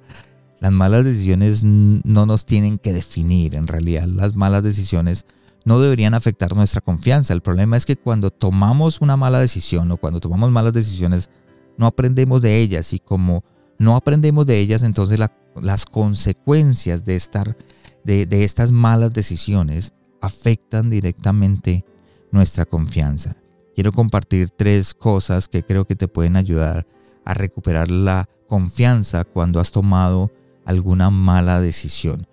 Las 0.60 0.72
malas 0.72 1.06
decisiones 1.06 1.64
no 1.64 2.26
nos 2.26 2.46
tienen 2.46 2.80
que 2.80 2.94
definir, 2.94 3.56
en 3.56 3.68
realidad 3.68 4.08
las 4.08 4.36
malas 4.36 4.64
decisiones 4.64 5.26
no 5.66 5.80
deberían 5.80 6.14
afectar 6.14 6.56
nuestra 6.56 6.82
confianza. 6.82 7.34
El 7.34 7.42
problema 7.42 7.76
es 7.76 7.86
que 7.86 7.98
cuando 7.98 8.30
tomamos 8.32 9.02
una 9.02 9.18
mala 9.18 9.40
decisión 9.40 9.92
o 9.92 9.98
cuando 9.98 10.20
tomamos 10.20 10.52
malas 10.52 10.74
decisiones, 10.74 11.30
no 11.78 11.88
aprendemos 11.88 12.42
de 12.42 12.58
ellas 12.58 12.94
y 12.94 13.00
como 13.00 13.44
no 13.78 13.96
aprendemos 13.96 14.46
de 14.46 14.60
ellas, 14.60 14.84
entonces 14.84 15.20
las 15.62 15.86
consecuencias 15.86 17.04
de, 17.04 17.16
estar, 17.16 17.58
de, 18.04 18.44
estas 18.44 18.72
malas 18.72 19.12
decisiones 19.12 19.94
afectan 20.22 20.90
directamente 20.90 21.84
nuestra 22.32 22.66
confianza 22.66 23.36
quiero 23.76 23.92
compartir 23.92 24.50
tres 24.50 24.94
cosas 24.94 25.48
que 25.48 25.64
creo 25.64 25.86
que 25.86 25.96
te 25.96 26.08
pueden 26.08 26.38
ayudar 26.38 26.88
a 27.26 27.34
recuperar 27.34 27.92
la 27.92 28.30
confianza 28.48 29.26
cuando 29.26 29.60
has 29.60 29.72
tomado 29.72 30.32
alguna 30.66 31.10
mala 31.10 31.60
decisión. 31.60 32.28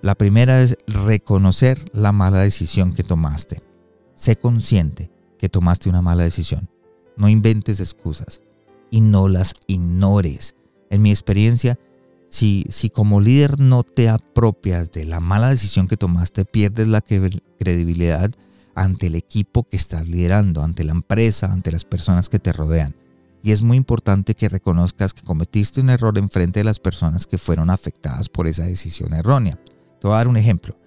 La 0.00 0.14
primera 0.14 0.60
es 0.60 0.76
reconocer 0.86 1.78
la 1.92 2.10
mala 2.10 2.38
decisión 2.38 2.92
que 2.92 3.04
tomaste. 3.04 3.62
Sé 4.14 4.36
consciente 4.36 5.12
que 5.38 5.48
tomaste 5.48 5.88
una 5.88 6.02
mala 6.02 6.24
decisión. 6.24 6.68
No 7.16 7.28
inventes 7.28 7.78
excusas 7.78 8.42
y 8.90 9.00
no 9.00 9.28
las 9.28 9.54
ignores. 9.66 10.56
En 10.90 11.02
mi 11.02 11.10
experiencia, 11.10 11.78
si, 12.28 12.64
si 12.68 12.90
como 12.90 13.20
líder 13.20 13.60
no 13.60 13.82
te 13.82 14.08
apropias 14.08 14.90
de 14.90 15.04
la 15.04 15.20
mala 15.20 15.50
decisión 15.50 15.86
que 15.86 15.96
tomaste, 15.96 16.44
pierdes 16.44 16.88
la 16.88 17.00
credibilidad 17.00 18.30
ante 18.74 19.08
el 19.08 19.14
equipo 19.14 19.64
que 19.64 19.76
estás 19.76 20.08
liderando, 20.08 20.62
ante 20.62 20.84
la 20.84 20.92
empresa, 20.92 21.52
ante 21.52 21.72
las 21.72 21.84
personas 21.84 22.28
que 22.28 22.38
te 22.38 22.52
rodean. 22.52 22.94
Y 23.42 23.52
es 23.52 23.62
muy 23.62 23.76
importante 23.76 24.34
que 24.34 24.48
reconozcas 24.48 25.14
que 25.14 25.22
cometiste 25.22 25.80
un 25.80 25.90
error 25.90 26.16
en 26.16 26.30
frente 26.30 26.60
de 26.60 26.64
las 26.64 26.78
personas 26.78 27.26
que 27.26 27.38
fueron 27.38 27.70
afectadas 27.70 28.28
por 28.28 28.46
esa 28.46 28.64
decisión 28.64 29.14
errónea. 29.14 29.58
Te 30.00 30.06
voy 30.06 30.14
a 30.14 30.18
dar 30.18 30.28
un 30.28 30.36
ejemplo. 30.36 30.78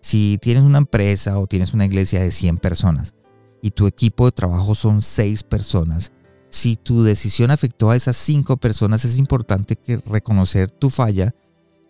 Si 0.00 0.38
tienes 0.40 0.64
una 0.64 0.78
empresa 0.78 1.38
o 1.38 1.46
tienes 1.46 1.74
una 1.74 1.86
iglesia 1.86 2.22
de 2.22 2.30
100 2.30 2.58
personas 2.58 3.14
y 3.62 3.70
tu 3.70 3.86
equipo 3.86 4.26
de 4.26 4.32
trabajo 4.32 4.74
son 4.74 5.02
6 5.02 5.42
personas, 5.44 6.12
si 6.50 6.76
tu 6.76 7.02
decisión 7.02 7.50
afectó 7.50 7.90
a 7.90 7.96
esas 7.96 8.16
5 8.16 8.58
personas, 8.58 9.04
es 9.04 9.18
importante 9.18 9.74
que 9.74 9.96
reconocer 9.96 10.70
tu 10.70 10.90
falla 10.90 11.34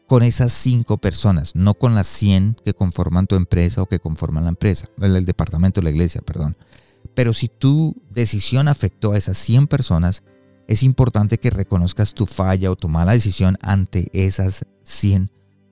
con 0.07 0.23
esas 0.23 0.53
5 0.53 0.99
personas, 0.99 1.55
no 1.55 1.75
con 1.75 1.95
las 1.95 2.07
100 2.07 2.57
que 2.65 2.75
conforman 2.75 3.27
tu 3.27 3.37
empresa 3.37 3.83
o 3.83 3.87
que 3.87 4.01
conforman 4.01 4.45
la 4.45 4.51
empresa, 4.51 4.87
el 5.01 5.25
departamento 5.25 5.81
de 5.81 5.85
la 5.85 5.91
iglesia, 5.91 6.21
perdón. 6.21 6.57
Pero 7.15 7.33
si 7.33 7.49
tu 7.49 7.95
decisión 8.11 8.69
afectó 8.69 9.13
a 9.13 9.19
esas 9.19 9.39
100 9.39 9.67
personas, 9.67 10.23
es 10.67 10.83
importante 10.83 11.39
que 11.39 11.51
reconozcas 11.51 12.15
tu 12.15 12.27
falla 12.27 12.71
o 12.71 12.77
tu 12.77 12.89
mala 12.89 13.13
decisión 13.13 13.57
ante 13.61 14.09
esas 14.13 14.65
100 14.83 15.31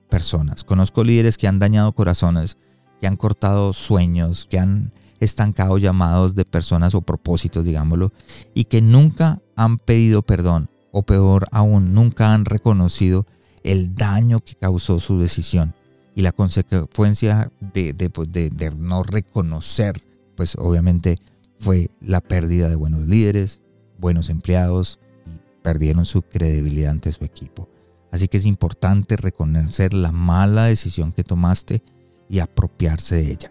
personas. 0.09 0.63
Conozco 0.63 1.03
líderes 1.03 1.37
que 1.37 1.47
han 1.47 1.59
dañado 1.59 1.91
corazones, 1.93 2.57
que 3.01 3.07
han 3.07 3.17
cortado 3.17 3.73
sueños, 3.73 4.47
que 4.49 4.59
han 4.59 4.93
estancado 5.19 5.77
llamados 5.77 6.35
de 6.35 6.45
personas 6.45 6.95
o 6.95 7.01
propósitos, 7.01 7.65
digámoslo, 7.65 8.11
y 8.53 8.65
que 8.65 8.81
nunca 8.81 9.41
han 9.55 9.77
pedido 9.77 10.21
perdón, 10.21 10.69
o 10.91 11.03
peor 11.03 11.47
aún, 11.51 11.93
nunca 11.93 12.33
han 12.33 12.45
reconocido 12.45 13.25
el 13.63 13.95
daño 13.95 14.39
que 14.41 14.55
causó 14.55 14.99
su 14.99 15.19
decisión 15.19 15.73
y 16.15 16.21
la 16.21 16.31
consecuencia 16.31 17.51
de, 17.59 17.93
pues, 18.13 18.29
de, 18.31 18.49
de, 18.49 18.71
no 18.71 19.03
reconocer, 19.03 19.99
pues 20.35 20.55
obviamente 20.57 21.15
fue 21.57 21.89
la 22.01 22.21
pérdida 22.21 22.69
de 22.69 22.75
buenos 22.75 23.07
líderes, 23.07 23.61
buenos 23.97 24.29
empleados 24.29 24.99
y 25.25 25.39
perdieron 25.63 26.05
su 26.05 26.21
credibilidad 26.21 26.91
ante 26.91 27.11
su 27.11 27.23
equipo. 27.23 27.69
Así 28.11 28.27
que 28.27 28.37
es 28.37 28.45
importante 28.45 29.17
reconocer 29.17 29.93
la 29.93 30.11
mala 30.11 30.65
decisión 30.65 31.13
que 31.13 31.23
tomaste 31.23 31.81
y 32.29 32.39
apropiarse 32.39 33.15
de 33.15 33.31
ella. 33.31 33.49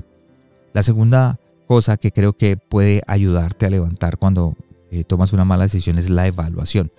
La 0.73 0.83
segunda 0.83 1.41
cosa 1.67 1.97
que 1.97 2.13
creo 2.13 2.35
que 2.35 2.57
puede 2.57 3.03
ayudarte 3.07 3.67
a 3.67 3.71
levantar 3.71 4.19
cuando 4.19 4.57
eh, 4.91 5.05
tomas 5.05 5.33
una 5.33 5.45
mala 5.45 5.65
decisión 5.65 5.99
es 5.99 6.11
la 6.11 6.27
evaluación. 6.27 6.93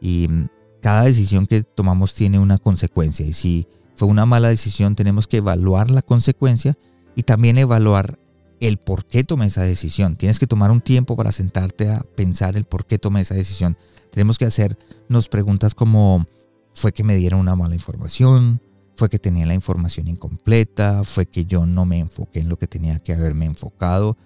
Y 0.00 0.28
mm, 0.28 0.48
cada 0.80 1.04
decisión 1.04 1.46
que 1.46 1.62
tomamos 1.62 2.14
tiene 2.14 2.38
una 2.38 2.58
consecuencia. 2.58 3.26
Y 3.26 3.32
si 3.32 3.66
fue 3.94 4.08
una 4.08 4.26
mala 4.26 4.48
decisión, 4.48 4.96
tenemos 4.96 5.26
que 5.26 5.38
evaluar 5.38 5.90
la 5.90 6.02
consecuencia 6.02 6.76
y 7.14 7.22
también 7.22 7.58
evaluar 7.58 8.18
el 8.60 8.78
por 8.78 9.06
qué 9.06 9.24
tomé 9.24 9.46
esa 9.46 9.62
decisión. 9.62 10.16
Tienes 10.16 10.38
que 10.38 10.46
tomar 10.46 10.70
un 10.70 10.80
tiempo 10.80 11.16
para 11.16 11.32
sentarte 11.32 11.90
a 11.90 12.00
pensar 12.00 12.56
el 12.56 12.64
por 12.64 12.86
qué 12.86 12.98
tomé 12.98 13.20
esa 13.20 13.34
decisión. 13.34 13.76
Tenemos 14.10 14.38
que 14.38 14.44
hacernos 14.44 15.28
preguntas 15.28 15.74
como 15.74 16.26
fue 16.74 16.92
que 16.92 17.04
me 17.04 17.14
dieron 17.14 17.40
una 17.40 17.56
mala 17.56 17.74
información, 17.74 18.60
fue 18.94 19.08
que 19.08 19.18
tenía 19.18 19.46
la 19.46 19.54
información 19.54 20.08
incompleta, 20.08 21.04
fue 21.04 21.26
que 21.26 21.44
yo 21.44 21.64
no 21.64 21.86
me 21.86 21.98
enfoqué 21.98 22.40
en 22.40 22.48
lo 22.48 22.58
que 22.58 22.66
tenía 22.66 22.98
que 22.98 23.14
haberme 23.14 23.46
enfocado, 23.46 24.16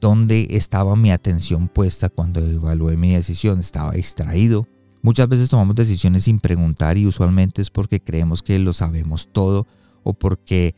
dónde 0.00 0.48
estaba 0.50 0.96
mi 0.96 1.12
atención 1.12 1.68
puesta 1.68 2.08
cuando 2.08 2.40
evalué 2.40 2.96
mi 2.96 3.14
decisión, 3.14 3.60
estaba 3.60 3.92
distraído. 3.92 4.66
Muchas 5.04 5.28
veces 5.28 5.50
tomamos 5.50 5.76
decisiones 5.76 6.24
sin 6.24 6.40
preguntar 6.40 6.96
y 6.96 7.06
usualmente 7.06 7.60
es 7.60 7.68
porque 7.68 8.00
creemos 8.00 8.42
que 8.42 8.58
lo 8.58 8.72
sabemos 8.72 9.28
todo 9.30 9.66
o 10.02 10.14
porque 10.14 10.74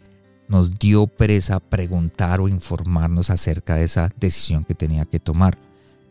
nos 0.48 0.80
dio 0.80 1.06
pereza 1.06 1.60
preguntar 1.60 2.40
o 2.40 2.48
informarnos 2.48 3.30
acerca 3.30 3.76
de 3.76 3.84
esa 3.84 4.08
decisión 4.18 4.64
que 4.64 4.74
tenía 4.74 5.04
que 5.04 5.20
tomar. 5.20 5.56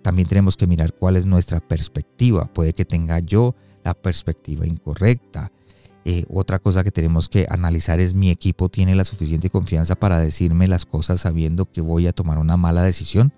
También 0.01 0.29
tenemos 0.29 0.55
que 0.55 0.65
mirar 0.65 0.93
cuál 0.93 1.17
es 1.17 1.25
nuestra 1.25 1.59
perspectiva. 1.59 2.45
Puede 2.45 2.71
que 2.71 2.85
tenga 2.85 3.19
yo 3.19 3.53
la 3.83 3.93
perspectiva 3.93 4.65
incorrecta. 4.65 5.51
Eh, 6.05 6.23
otra 6.29 6.59
cosa 6.59 6.85
que 6.85 6.91
tenemos 6.91 7.27
que 7.27 7.45
analizar 7.49 7.99
es 7.99 8.13
mi 8.13 8.29
equipo 8.29 8.69
tiene 8.69 8.95
la 8.95 9.03
suficiente 9.03 9.49
confianza 9.49 9.95
para 9.95 10.21
decirme 10.21 10.69
las 10.69 10.85
cosas 10.85 11.19
sabiendo 11.19 11.69
que 11.69 11.81
voy 11.81 12.07
a 12.07 12.13
tomar 12.13 12.37
una 12.37 12.55
mala 12.55 12.81
decisión. 12.81 13.33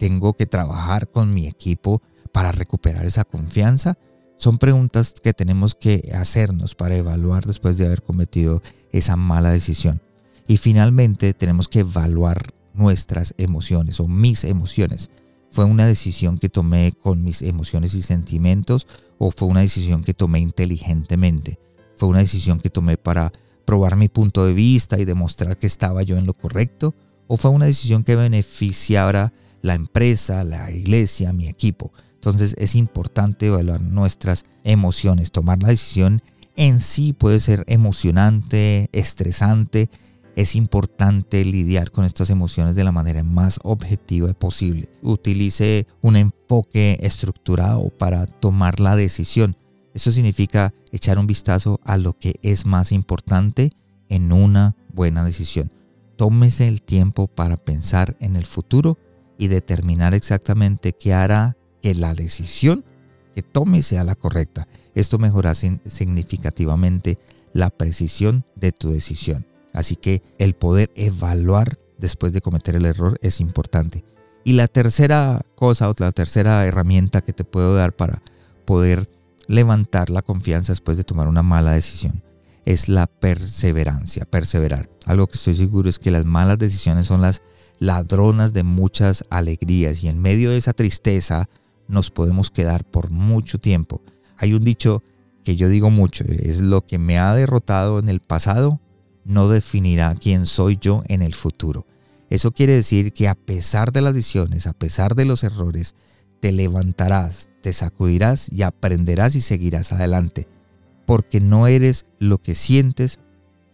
Tengo 0.00 0.32
que 0.32 0.46
trabajar 0.46 1.06
con 1.12 1.32
mi 1.32 1.46
equipo 1.46 2.02
para 2.32 2.50
recuperar 2.50 3.06
esa 3.06 3.22
confianza. 3.22 3.96
Son 4.36 4.58
preguntas 4.58 5.14
que 5.22 5.32
tenemos 5.32 5.74
que 5.74 6.10
hacernos 6.14 6.74
para 6.74 6.96
evaluar 6.96 7.46
después 7.46 7.78
de 7.78 7.86
haber 7.86 8.02
cometido 8.02 8.62
esa 8.92 9.16
mala 9.16 9.50
decisión. 9.50 10.00
Y 10.46 10.58
finalmente 10.58 11.32
tenemos 11.32 11.68
que 11.68 11.80
evaluar 11.80 12.54
nuestras 12.74 13.34
emociones 13.38 13.98
o 14.00 14.06
mis 14.06 14.44
emociones. 14.44 15.10
¿Fue 15.50 15.64
una 15.64 15.86
decisión 15.86 16.38
que 16.38 16.48
tomé 16.48 16.92
con 16.92 17.24
mis 17.24 17.40
emociones 17.42 17.94
y 17.94 18.02
sentimientos 18.02 18.86
o 19.18 19.30
fue 19.30 19.48
una 19.48 19.60
decisión 19.60 20.04
que 20.04 20.12
tomé 20.12 20.40
inteligentemente? 20.40 21.58
¿Fue 21.96 22.08
una 22.08 22.18
decisión 22.18 22.60
que 22.60 22.68
tomé 22.68 22.98
para 22.98 23.32
probar 23.64 23.96
mi 23.96 24.08
punto 24.08 24.44
de 24.44 24.52
vista 24.52 24.98
y 24.98 25.06
demostrar 25.06 25.58
que 25.58 25.66
estaba 25.66 26.02
yo 26.02 26.18
en 26.18 26.26
lo 26.26 26.34
correcto? 26.34 26.94
¿O 27.26 27.38
fue 27.38 27.50
una 27.50 27.66
decisión 27.66 28.04
que 28.04 28.16
beneficiara 28.16 29.32
la 29.62 29.74
empresa, 29.74 30.44
la 30.44 30.70
iglesia, 30.70 31.32
mi 31.32 31.48
equipo? 31.48 31.92
Entonces 32.16 32.54
es 32.58 32.74
importante 32.74 33.46
evaluar 33.46 33.80
nuestras 33.80 34.44
emociones. 34.64 35.30
Tomar 35.30 35.62
la 35.62 35.68
decisión 35.68 36.22
en 36.56 36.80
sí 36.80 37.12
puede 37.12 37.40
ser 37.40 37.64
emocionante, 37.68 38.88
estresante 38.92 39.90
es 40.36 40.54
importante 40.54 41.42
lidiar 41.46 41.90
con 41.90 42.04
estas 42.04 42.28
emociones 42.28 42.76
de 42.76 42.84
la 42.84 42.92
manera 42.92 43.24
más 43.24 43.58
objetiva 43.64 44.34
posible. 44.34 44.90
Utilice 45.00 45.86
un 46.02 46.14
enfoque 46.14 46.98
estructurado 47.00 47.88
para 47.88 48.26
tomar 48.26 48.78
la 48.78 48.96
decisión. 48.96 49.56
Eso 49.94 50.12
significa 50.12 50.74
echar 50.92 51.18
un 51.18 51.26
vistazo 51.26 51.80
a 51.84 51.96
lo 51.96 52.12
que 52.18 52.34
es 52.42 52.66
más 52.66 52.92
importante 52.92 53.70
en 54.10 54.30
una 54.30 54.76
buena 54.92 55.24
decisión. 55.24 55.72
Tómese 56.16 56.68
el 56.68 56.82
tiempo 56.82 57.28
para 57.28 57.56
pensar 57.56 58.14
en 58.20 58.36
el 58.36 58.44
futuro 58.44 58.98
y 59.38 59.48
determinar 59.48 60.12
exactamente 60.12 60.92
qué 60.92 61.14
hará 61.14 61.56
que 61.82 61.94
la 61.94 62.14
decisión 62.14 62.84
que 63.34 63.42
tome 63.42 63.82
sea 63.82 64.04
la 64.04 64.14
correcta. 64.14 64.66
Esto 64.94 65.18
mejora 65.18 65.54
significativamente 65.54 67.18
la 67.52 67.70
precisión 67.70 68.44
de 68.54 68.72
tu 68.72 68.90
decisión. 68.90 69.46
Así 69.72 69.96
que 69.96 70.22
el 70.38 70.54
poder 70.54 70.90
evaluar 70.94 71.78
después 71.98 72.32
de 72.32 72.40
cometer 72.40 72.76
el 72.76 72.86
error 72.86 73.18
es 73.22 73.40
importante. 73.40 74.04
Y 74.44 74.52
la 74.52 74.68
tercera 74.68 75.42
cosa 75.54 75.90
o 75.90 75.94
la 75.98 76.12
tercera 76.12 76.64
herramienta 76.66 77.20
que 77.20 77.32
te 77.32 77.44
puedo 77.44 77.74
dar 77.74 77.94
para 77.94 78.22
poder 78.64 79.10
levantar 79.48 80.08
la 80.08 80.22
confianza 80.22 80.72
después 80.72 80.96
de 80.96 81.04
tomar 81.04 81.28
una 81.28 81.42
mala 81.42 81.72
decisión 81.72 82.22
es 82.66 82.88
la 82.88 83.06
perseverancia, 83.06 84.26
perseverar. 84.26 84.90
Algo 85.06 85.28
que 85.28 85.38
estoy 85.38 85.54
seguro 85.54 85.88
es 85.88 85.98
que 85.98 86.10
las 86.10 86.24
malas 86.24 86.58
decisiones 86.58 87.06
son 87.06 87.22
las 87.22 87.40
ladronas 87.78 88.52
de 88.52 88.64
muchas 88.64 89.24
alegrías 89.30 90.02
y 90.02 90.08
en 90.08 90.20
medio 90.20 90.50
de 90.50 90.58
esa 90.58 90.72
tristeza 90.72 91.48
nos 91.88 92.10
podemos 92.10 92.50
quedar 92.50 92.84
por 92.84 93.10
mucho 93.10 93.58
tiempo. 93.58 94.02
Hay 94.36 94.52
un 94.52 94.64
dicho 94.64 95.02
que 95.44 95.56
yo 95.56 95.68
digo 95.68 95.90
mucho, 95.90 96.24
es 96.24 96.60
lo 96.60 96.84
que 96.84 96.98
me 96.98 97.18
ha 97.18 97.34
derrotado 97.34 97.98
en 97.98 98.08
el 98.08 98.20
pasado 98.20 98.80
no 99.26 99.48
definirá 99.48 100.14
quién 100.14 100.46
soy 100.46 100.78
yo 100.80 101.02
en 101.08 101.20
el 101.20 101.34
futuro. 101.34 101.86
Eso 102.30 102.52
quiere 102.52 102.74
decir 102.74 103.12
que 103.12 103.28
a 103.28 103.34
pesar 103.34 103.92
de 103.92 104.00
las 104.00 104.14
decisiones, 104.14 104.66
a 104.66 104.72
pesar 104.72 105.14
de 105.14 105.24
los 105.24 105.44
errores, 105.44 105.94
te 106.40 106.52
levantarás, 106.52 107.50
te 107.60 107.72
sacudirás 107.72 108.50
y 108.50 108.62
aprenderás 108.62 109.34
y 109.34 109.40
seguirás 109.40 109.92
adelante, 109.92 110.48
porque 111.06 111.40
no 111.40 111.66
eres 111.66 112.06
lo 112.18 112.38
que 112.38 112.54
sientes 112.54 113.20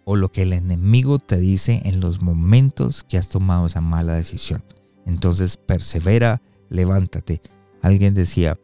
o 0.04 0.16
lo 0.16 0.32
que 0.32 0.42
el 0.42 0.52
enemigo 0.52 1.18
te 1.18 1.38
dice 1.38 1.82
en 1.84 2.00
los 2.00 2.22
momentos 2.22 3.04
que 3.04 3.18
has 3.18 3.28
tomado 3.28 3.66
esa 3.66 3.80
mala 3.80 4.14
decisión. 4.14 4.64
Entonces 5.06 5.56
persevera, 5.58 6.42
levántate. 6.70 7.42
Alguien 7.82 8.14
decía, 8.14 8.56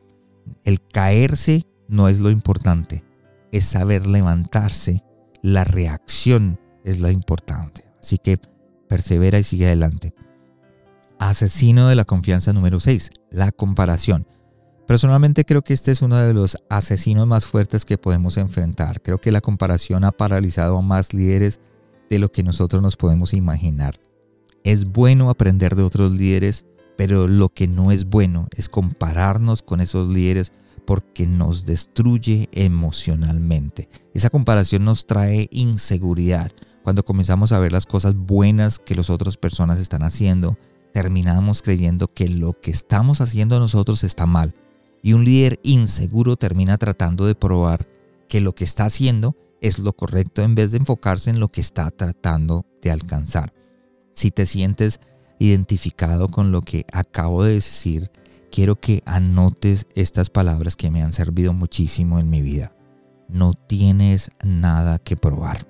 el 0.64 0.80
caerse 0.80 1.66
no 1.88 2.08
es 2.08 2.20
lo 2.20 2.30
importante, 2.30 3.04
es 3.52 3.64
saber 3.64 4.06
levantarse, 4.06 5.02
la 5.42 5.64
reacción 5.64 6.58
es 6.84 7.00
lo 7.00 7.10
importante. 7.10 7.84
Así 8.00 8.18
que 8.18 8.40
persevera 8.88 9.38
y 9.38 9.44
sigue 9.44 9.66
adelante. 9.66 10.14
Asesino 11.18 11.88
de 11.88 11.96
la 11.96 12.04
confianza 12.04 12.52
número 12.52 12.80
6, 12.80 13.10
la 13.30 13.50
comparación. 13.50 14.26
Personalmente 14.86 15.44
creo 15.44 15.62
que 15.62 15.74
este 15.74 15.90
es 15.90 16.00
uno 16.00 16.16
de 16.16 16.32
los 16.32 16.56
asesinos 16.70 17.26
más 17.26 17.44
fuertes 17.44 17.84
que 17.84 17.98
podemos 17.98 18.38
enfrentar. 18.38 19.02
Creo 19.02 19.20
que 19.20 19.32
la 19.32 19.42
comparación 19.42 20.04
ha 20.04 20.12
paralizado 20.12 20.78
a 20.78 20.82
más 20.82 21.12
líderes 21.12 21.60
de 22.08 22.18
lo 22.18 22.30
que 22.30 22.42
nosotros 22.42 22.80
nos 22.80 22.96
podemos 22.96 23.34
imaginar. 23.34 23.96
Es 24.64 24.86
bueno 24.86 25.28
aprender 25.28 25.74
de 25.76 25.82
otros 25.82 26.12
líderes, 26.12 26.64
pero 26.98 27.28
lo 27.28 27.48
que 27.48 27.68
no 27.68 27.92
es 27.92 28.06
bueno 28.06 28.48
es 28.56 28.68
compararnos 28.68 29.62
con 29.62 29.80
esos 29.80 30.08
líderes 30.08 30.52
porque 30.84 31.28
nos 31.28 31.64
destruye 31.64 32.48
emocionalmente. 32.50 33.88
Esa 34.14 34.30
comparación 34.30 34.84
nos 34.84 35.06
trae 35.06 35.46
inseguridad. 35.52 36.50
Cuando 36.82 37.04
comenzamos 37.04 37.52
a 37.52 37.60
ver 37.60 37.70
las 37.70 37.86
cosas 37.86 38.14
buenas 38.16 38.80
que 38.80 38.96
las 38.96 39.10
otras 39.10 39.36
personas 39.36 39.78
están 39.78 40.02
haciendo, 40.02 40.58
terminamos 40.92 41.62
creyendo 41.62 42.12
que 42.12 42.28
lo 42.28 42.54
que 42.60 42.72
estamos 42.72 43.20
haciendo 43.20 43.60
nosotros 43.60 44.02
está 44.02 44.26
mal. 44.26 44.56
Y 45.00 45.12
un 45.12 45.24
líder 45.24 45.60
inseguro 45.62 46.34
termina 46.34 46.78
tratando 46.78 47.26
de 47.26 47.36
probar 47.36 47.88
que 48.28 48.40
lo 48.40 48.56
que 48.56 48.64
está 48.64 48.86
haciendo 48.86 49.36
es 49.60 49.78
lo 49.78 49.92
correcto 49.92 50.42
en 50.42 50.56
vez 50.56 50.72
de 50.72 50.78
enfocarse 50.78 51.30
en 51.30 51.38
lo 51.38 51.46
que 51.46 51.60
está 51.60 51.92
tratando 51.92 52.66
de 52.82 52.90
alcanzar. 52.90 53.54
Si 54.10 54.32
te 54.32 54.46
sientes 54.46 54.98
identificado 55.38 56.28
con 56.28 56.52
lo 56.52 56.62
que 56.62 56.84
acabo 56.92 57.44
de 57.44 57.54
decir, 57.54 58.10
quiero 58.50 58.80
que 58.80 59.02
anotes 59.06 59.86
estas 59.94 60.30
palabras 60.30 60.76
que 60.76 60.90
me 60.90 61.02
han 61.02 61.12
servido 61.12 61.52
muchísimo 61.52 62.18
en 62.18 62.30
mi 62.30 62.42
vida. 62.42 62.74
No 63.28 63.52
tienes 63.52 64.30
nada 64.42 64.98
que 64.98 65.16
probar. 65.16 65.66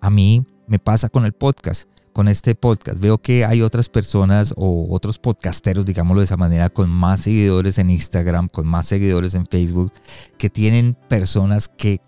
A 0.00 0.10
mí 0.10 0.44
me 0.66 0.78
pasa 0.78 1.08
con 1.08 1.24
el 1.24 1.32
podcast, 1.32 1.88
con 2.12 2.28
este 2.28 2.54
podcast. 2.54 3.00
Veo 3.00 3.18
que 3.18 3.44
hay 3.44 3.62
otras 3.62 3.88
personas 3.88 4.52
o 4.56 4.88
otros 4.90 5.18
podcasteros, 5.18 5.86
digámoslo 5.86 6.20
de 6.20 6.26
esa 6.26 6.36
manera, 6.36 6.68
con 6.68 6.90
más 6.90 7.20
seguidores 7.20 7.78
en 7.78 7.90
Instagram, 7.90 8.48
con 8.48 8.66
más 8.66 8.86
seguidores 8.86 9.34
en 9.34 9.46
Facebook, 9.46 9.92
que 10.36 10.50
tienen 10.50 10.96
personas 11.08 11.68
que 11.68 12.00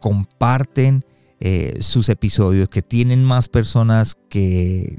comparten 0.00 1.02
eh, 1.40 1.78
sus 1.80 2.08
episodios, 2.08 2.68
que 2.68 2.82
tienen 2.82 3.24
más 3.24 3.48
personas 3.48 4.16
que, 4.28 4.96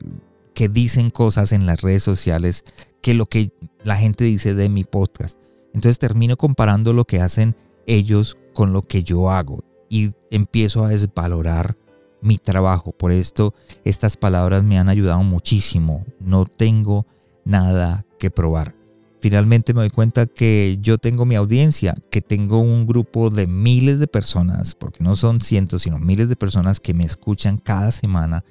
que 0.58 0.70
dicen 0.70 1.12
cosas 1.12 1.52
en 1.52 1.68
las 1.68 1.82
redes 1.82 2.02
sociales 2.02 2.66
que 3.04 3.14
lo 3.14 3.28
que 3.28 3.52
la 3.84 3.96
gente 3.96 4.24
dice 4.24 4.56
de 4.56 4.70
mi 4.70 4.86
podcast. 4.86 5.38
Entonces 5.72 6.00
termino 6.00 6.36
comparando 6.36 6.94
lo 6.94 7.06
que 7.06 7.22
hacen 7.22 7.56
ellos 7.86 8.40
con 8.56 8.74
lo 8.74 8.82
que 8.82 9.04
yo 9.04 9.30
hago 9.30 9.60
y 9.88 10.14
empiezo 10.32 10.84
a 10.84 10.88
desvalorar 10.88 11.76
mi 12.24 12.40
trabajo. 12.40 12.92
Por 12.92 13.12
esto 13.12 13.54
estas 13.84 14.18
palabras 14.18 14.64
me 14.64 14.80
han 14.80 14.90
ayudado 14.90 15.22
muchísimo. 15.22 16.04
No 16.20 16.46
tengo 16.46 17.06
nada 17.46 18.08
que 18.18 18.32
probar. 18.32 18.74
Finalmente 19.22 19.76
me 19.76 19.82
doy 19.82 19.92
cuenta 19.92 20.26
que 20.26 20.80
yo 20.82 20.98
tengo 20.98 21.28
mi 21.28 21.36
audiencia, 21.36 21.94
que 22.10 22.22
tengo 22.22 22.58
un 22.62 22.88
grupo 22.88 23.30
de 23.30 23.46
miles 23.46 24.00
de 24.00 24.08
personas, 24.08 24.74
porque 24.74 25.04
no 25.04 25.16
son 25.16 25.40
cientos, 25.40 25.84
sino 25.84 26.00
miles 26.00 26.30
de 26.30 26.36
personas 26.36 26.80
que 26.80 26.96
me 26.96 27.04
escuchan 27.04 27.60
cada 27.60 27.92
semana 27.92 28.44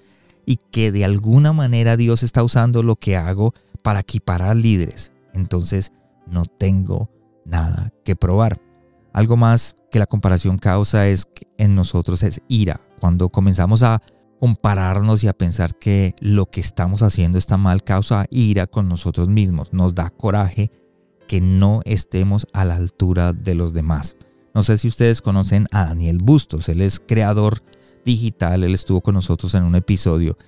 y 0.47 0.57
que 0.71 0.93
de 0.93 1.05
alguna 1.05 1.53
manera 1.53 1.97
Dios 1.97 2.23
está 2.23 2.43
usando 2.43 2.83
lo 2.83 2.97
que 2.97 3.17
hago 3.17 3.53
para 3.83 4.01
equiparar 4.01 4.57
líderes. 4.57 5.13
Entonces 5.35 5.93
no 6.27 6.47
tengo 6.47 7.11
nada 7.45 7.93
que 8.05 8.17
probar. 8.17 8.61
Algo 9.13 9.37
más 9.37 9.77
que 9.91 9.99
la 9.99 10.07
comparación 10.07 10.57
causa 10.57 11.09
es 11.09 11.27
que 11.27 11.47
en 11.59 11.75
nosotros 11.75 12.23
es 12.23 12.41
ira. 12.49 12.81
Cuando 13.01 13.29
comenzamos 13.29 13.83
a 13.83 14.01
compararnos 14.41 15.25
y 15.25 15.29
a 15.29 15.33
pensar 15.33 15.77
que 15.77 16.15
lo 16.21 16.47
que 16.47 16.61
estamos 16.61 17.03
haciendo 17.03 17.39
está 17.39 17.57
mal 17.57 17.83
causa 17.83 18.27
ira 18.31 18.67
con 18.67 18.89
nosotros 18.89 19.29
mismos. 19.29 19.73
Nos 19.73 19.95
da 19.95 20.11
coraje 20.11 20.71
que 21.27 21.41
no 21.41 21.81
estemos 21.85 22.47
a 22.53 22.65
la 22.65 22.77
altura 22.77 23.33
de 23.33 23.55
los 23.55 23.73
demás. 23.73 24.17
No 24.55 24.63
sé 24.63 24.79
si 24.79 24.89
ustedes 24.89 25.23
conocen 25.23 25.67
a 25.73 25.87
Daniel 25.87 26.19
Bustos. 26.23 26.69
Él 26.69 26.81
es 26.81 27.01
creador 27.01 27.63
digital. 28.07 28.65
Él 28.65 28.73
estuvo 28.73 29.03
con 29.03 29.15
nosotros 29.15 29.55
en 29.55 29.65
un 29.65 29.75
episodio 29.75 30.39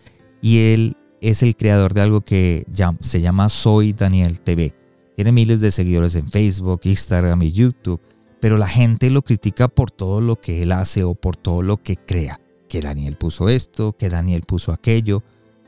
y 0.41 0.73
él 0.73 0.97
es 1.21 1.43
el 1.43 1.57
creador 1.57 1.93
de 1.93 2.00
algo 2.00 2.23
que 2.23 2.65
se 3.00 3.21
llama 3.21 3.50
Soy 3.50 3.93
Daniel 3.93 4.41
TV. 4.41 4.73
Tiene 5.17 5.33
miles 5.33 5.61
de 5.61 5.73
seguidores 5.73 6.15
en 6.15 6.31
Facebook, 6.31 6.81
Instagram 6.85 7.43
y 7.43 7.53
YouTube, 7.53 8.00
pero 8.41 8.57
la 8.57 8.69
gente 8.69 9.11
lo 9.11 9.23
critica 9.23 9.69
por 9.69 9.91
todo 9.91 10.21
lo 10.21 10.37
que 10.37 10.62
él 10.62 10.73
hace 10.73 11.05
o 11.05 11.15
por 11.15 11.37
todo 11.37 11.62
lo 11.62 11.77
que 11.77 11.97
crea 11.97 12.41
que 12.69 12.81
Daniel 12.81 13.17
puso 13.17 13.49
esto, 13.49 13.97
que 13.97 14.11
Daniel 14.11 14.42
puso 14.42 14.73
aquello, 14.73 15.25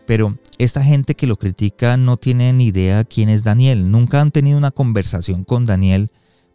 pero 0.06 0.36
esta 0.58 0.84
gente 0.84 1.14
que 1.14 1.26
lo 1.26 1.36
critica 1.36 1.96
no 1.96 2.16
tiene 2.16 2.52
ni 2.52 2.66
idea 2.66 3.04
quién 3.04 3.28
es 3.28 3.42
Daniel, 3.42 3.90
nunca 3.90 4.20
han 4.20 4.30
tenido 4.30 4.58
una 4.58 4.70
conversación 4.70 5.44
con 5.44 5.66
Daniel, 5.66 6.10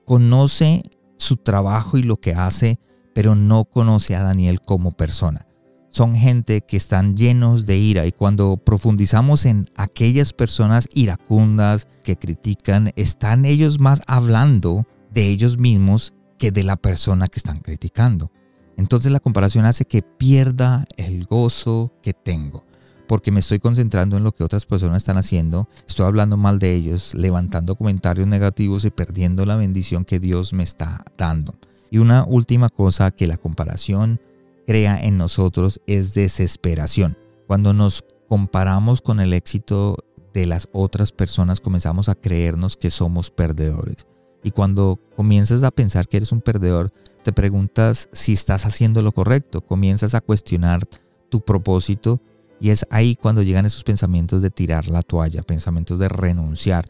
conoce 0.06 0.84
su 1.18 1.38
trabajo 1.38 1.98
y 1.98 2.04
lo 2.04 2.18
que 2.18 2.34
hace, 2.34 2.80
pero 3.16 3.34
no 3.34 3.64
conoce 3.64 4.14
a 4.14 4.22
Daniel 4.22 4.60
como 4.60 4.92
persona. 4.92 5.48
Son 5.90 6.16
gente 6.16 6.60
que 6.60 6.76
están 6.76 7.16
llenos 7.16 7.66
de 7.66 7.78
ira 7.78 8.06
y 8.06 8.12
cuando 8.12 8.58
profundizamos 8.58 9.46
en 9.46 9.70
aquellas 9.78 10.34
personas 10.34 10.90
iracundas 10.94 11.88
que 12.04 12.18
critican, 12.18 12.92
están 12.98 13.46
ellos 13.46 13.80
más 13.80 14.02
hablando 14.06 14.86
de 15.14 15.30
ellos 15.30 15.58
mismos 15.58 16.14
que 16.38 16.52
de 16.52 16.64
la 16.64 16.76
persona 16.76 17.30
que 17.30 17.40
están 17.40 17.60
criticando. 17.60 18.34
Entonces 18.76 19.14
la 19.14 19.22
comparación 19.22 19.64
hace 19.64 19.86
que 19.86 20.02
pierda 20.02 20.84
el 20.98 21.24
gozo 21.24 21.94
que 22.04 22.12
tengo, 22.12 22.66
porque 23.08 23.32
me 23.32 23.40
estoy 23.40 23.60
concentrando 23.60 24.18
en 24.18 24.26
lo 24.26 24.34
que 24.34 24.44
otras 24.44 24.66
personas 24.66 24.98
están 24.98 25.16
haciendo, 25.16 25.70
estoy 25.88 26.06
hablando 26.06 26.36
mal 26.36 26.60
de 26.60 26.74
ellos, 26.74 27.14
levantando 27.14 27.78
comentarios 27.78 28.28
negativos 28.28 28.84
y 28.84 28.90
perdiendo 28.90 29.46
la 29.46 29.56
bendición 29.56 30.04
que 30.04 30.20
Dios 30.20 30.52
me 30.52 30.64
está 30.64 31.06
dando. 31.18 31.58
Y 31.92 32.00
una 32.00 32.24
última 32.26 32.70
cosa 32.70 33.12
que 33.12 33.28
la 33.28 33.38
comparación 33.38 34.20
crea 34.68 35.04
en 35.04 35.18
nosotros 35.18 35.82
es 35.88 36.14
desesperación. 36.14 37.18
Cuando 37.48 37.74
nos 37.74 38.04
comparamos 38.28 39.02
con 39.02 39.20
el 39.20 39.34
éxito 39.34 39.98
de 40.34 40.46
las 40.46 40.68
otras 40.74 41.12
personas, 41.12 41.62
comenzamos 41.62 42.10
a 42.10 42.16
creernos 42.16 42.76
que 42.76 42.92
somos 42.92 43.32
perdedores. 43.32 44.08
Y 44.44 44.52
cuando 44.52 45.00
comienzas 45.16 45.64
a 45.64 45.72
pensar 45.72 46.08
que 46.08 46.18
eres 46.18 46.32
un 46.32 46.42
perdedor, 46.42 46.92
te 47.24 47.34
preguntas 47.34 48.10
si 48.12 48.34
estás 48.34 48.66
haciendo 48.66 49.02
lo 49.02 49.12
correcto, 49.12 49.62
comienzas 49.62 50.14
a 50.14 50.22
cuestionar 50.22 50.82
tu 51.30 51.42
propósito 51.42 52.22
y 52.60 52.70
es 52.70 52.86
ahí 52.92 53.16
cuando 53.16 53.42
llegan 53.42 53.66
esos 53.66 53.84
pensamientos 53.84 54.42
de 54.42 54.50
tirar 54.50 54.88
la 54.88 55.02
toalla, 55.02 55.42
pensamientos 55.42 56.00
de 56.00 56.10
renunciar. 56.10 56.86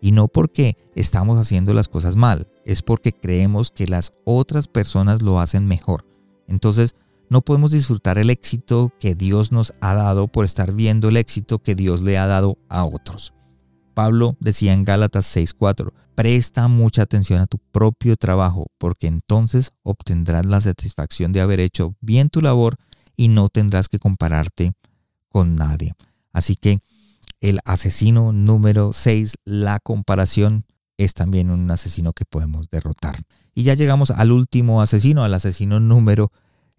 Y 0.00 0.12
no 0.12 0.28
porque 0.28 0.76
estamos 0.94 1.38
haciendo 1.38 1.74
las 1.74 1.88
cosas 1.88 2.16
mal, 2.16 2.48
es 2.64 2.82
porque 2.82 3.12
creemos 3.12 3.70
que 3.70 3.86
las 3.86 4.12
otras 4.24 4.68
personas 4.68 5.22
lo 5.22 5.40
hacen 5.40 5.66
mejor. 5.66 6.06
Entonces, 6.46 6.94
no 7.28 7.42
podemos 7.42 7.70
disfrutar 7.70 8.18
el 8.18 8.28
éxito 8.28 8.92
que 8.98 9.14
Dios 9.14 9.52
nos 9.52 9.72
ha 9.80 9.94
dado 9.94 10.26
por 10.26 10.44
estar 10.44 10.72
viendo 10.72 11.08
el 11.08 11.16
éxito 11.16 11.60
que 11.60 11.74
Dios 11.74 12.02
le 12.02 12.18
ha 12.18 12.26
dado 12.26 12.58
a 12.68 12.84
otros. 12.84 13.32
Pablo 13.94 14.36
decía 14.40 14.72
en 14.72 14.84
Gálatas 14.84 15.26
6:4, 15.26 15.92
presta 16.14 16.68
mucha 16.68 17.02
atención 17.02 17.40
a 17.40 17.46
tu 17.46 17.58
propio 17.58 18.16
trabajo, 18.16 18.66
porque 18.78 19.06
entonces 19.06 19.72
obtendrás 19.82 20.44
la 20.46 20.60
satisfacción 20.60 21.32
de 21.32 21.40
haber 21.40 21.60
hecho 21.60 21.94
bien 22.00 22.30
tu 22.30 22.40
labor 22.40 22.76
y 23.16 23.28
no 23.28 23.48
tendrás 23.48 23.88
que 23.88 23.98
compararte 23.98 24.72
con 25.28 25.54
nadie. 25.54 25.92
Así 26.32 26.56
que 26.56 26.80
el 27.40 27.60
asesino 27.64 28.32
número 28.32 28.92
6, 28.92 29.34
la 29.44 29.78
comparación, 29.80 30.64
es 30.98 31.14
también 31.14 31.50
un 31.50 31.70
asesino 31.70 32.12
que 32.12 32.26
podemos 32.26 32.68
derrotar. 32.70 33.16
Y 33.54 33.62
ya 33.62 33.74
llegamos 33.74 34.10
al 34.10 34.32
último 34.32 34.82
asesino, 34.82 35.24
al 35.24 35.34
asesino 35.34 35.80
número 35.80 36.30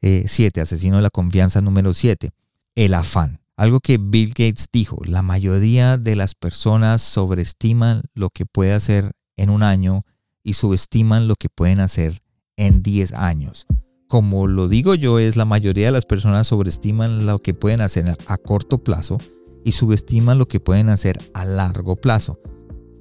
7, 0.01 0.59
eh, 0.59 0.61
asesino 0.61 0.97
de 0.97 1.01
la 1.01 1.09
confianza 1.09 1.61
número 1.61 1.93
7, 1.93 2.29
el 2.75 2.93
afán. 2.93 3.39
Algo 3.57 3.79
que 3.79 3.97
Bill 3.97 4.29
Gates 4.29 4.67
dijo, 4.71 4.99
la 5.05 5.21
mayoría 5.21 5.97
de 5.97 6.15
las 6.15 6.35
personas 6.35 7.01
sobreestiman 7.01 8.03
lo 8.13 8.29
que 8.29 8.45
puede 8.45 8.73
hacer 8.73 9.11
en 9.37 9.49
un 9.49 9.63
año 9.63 10.03
y 10.43 10.53
subestiman 10.53 11.27
lo 11.27 11.35
que 11.35 11.49
pueden 11.49 11.79
hacer 11.79 12.21
en 12.55 12.81
10 12.81 13.13
años. 13.13 13.65
Como 14.07 14.47
lo 14.47 14.67
digo 14.67 14.95
yo, 14.95 15.19
es 15.19 15.35
la 15.35 15.45
mayoría 15.45 15.87
de 15.87 15.91
las 15.91 16.05
personas 16.05 16.47
sobreestiman 16.47 17.25
lo 17.25 17.39
que 17.39 17.53
pueden 17.53 17.81
hacer 17.81 18.15
a 18.27 18.37
corto 18.37 18.83
plazo 18.83 19.19
y 19.63 19.73
subestiman 19.73 20.37
lo 20.37 20.47
que 20.47 20.59
pueden 20.59 20.89
hacer 20.89 21.17
a 21.33 21.45
largo 21.45 21.95
plazo. 21.95 22.39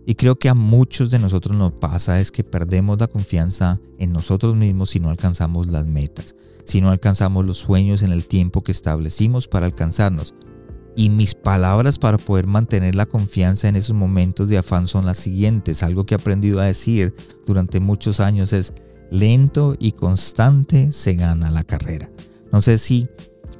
Y 0.07 0.15
creo 0.15 0.39
que 0.39 0.49
a 0.49 0.55
muchos 0.55 1.11
de 1.11 1.19
nosotros 1.19 1.57
nos 1.57 1.73
pasa 1.73 2.21
es 2.21 2.33
que 2.33 2.43
perdemos 2.43 2.99
la 2.99 3.07
confianza 3.07 3.81
en 3.99 4.13
nosotros 4.13 4.57
mismos 4.57 4.91
si 4.91 5.01
no 5.01 5.11
alcanzamos 5.11 5.69
las 5.69 5.87
metas, 5.87 6.37
si 6.65 6.81
no 6.81 6.91
alcanzamos 6.91 7.45
los 7.45 7.59
sueños 7.59 8.03
en 8.03 8.13
el 8.13 8.27
tiempo 8.27 8.63
que 8.63 8.73
establecimos 8.73 9.47
para 9.47 9.67
alcanzarnos. 9.67 10.35
Y 10.97 11.11
mis 11.11 11.35
palabras 11.35 11.99
para 11.99 12.19
poder 12.19 12.47
mantener 12.47 12.95
la 12.95 13.07
confianza 13.07 13.69
en 13.69 13.77
esos 13.77 13.95
momentos 13.95 14.49
de 14.49 14.59
afán 14.59 14.89
son 14.89 15.07
las 15.07 15.19
siguientes. 15.19 15.83
Algo 15.83 16.05
que 16.05 16.15
he 16.15 16.19
aprendido 16.19 16.61
a 16.61 16.65
decir 16.65 17.15
durante 17.47 17.79
muchos 17.79 18.19
años 18.19 18.53
es, 18.53 18.73
lento 19.11 19.77
y 19.79 19.93
constante 19.93 20.93
se 20.93 21.15
gana 21.15 21.51
la 21.51 21.65
carrera. 21.65 22.11
No 22.53 22.61
sé 22.61 22.79
si 22.79 23.09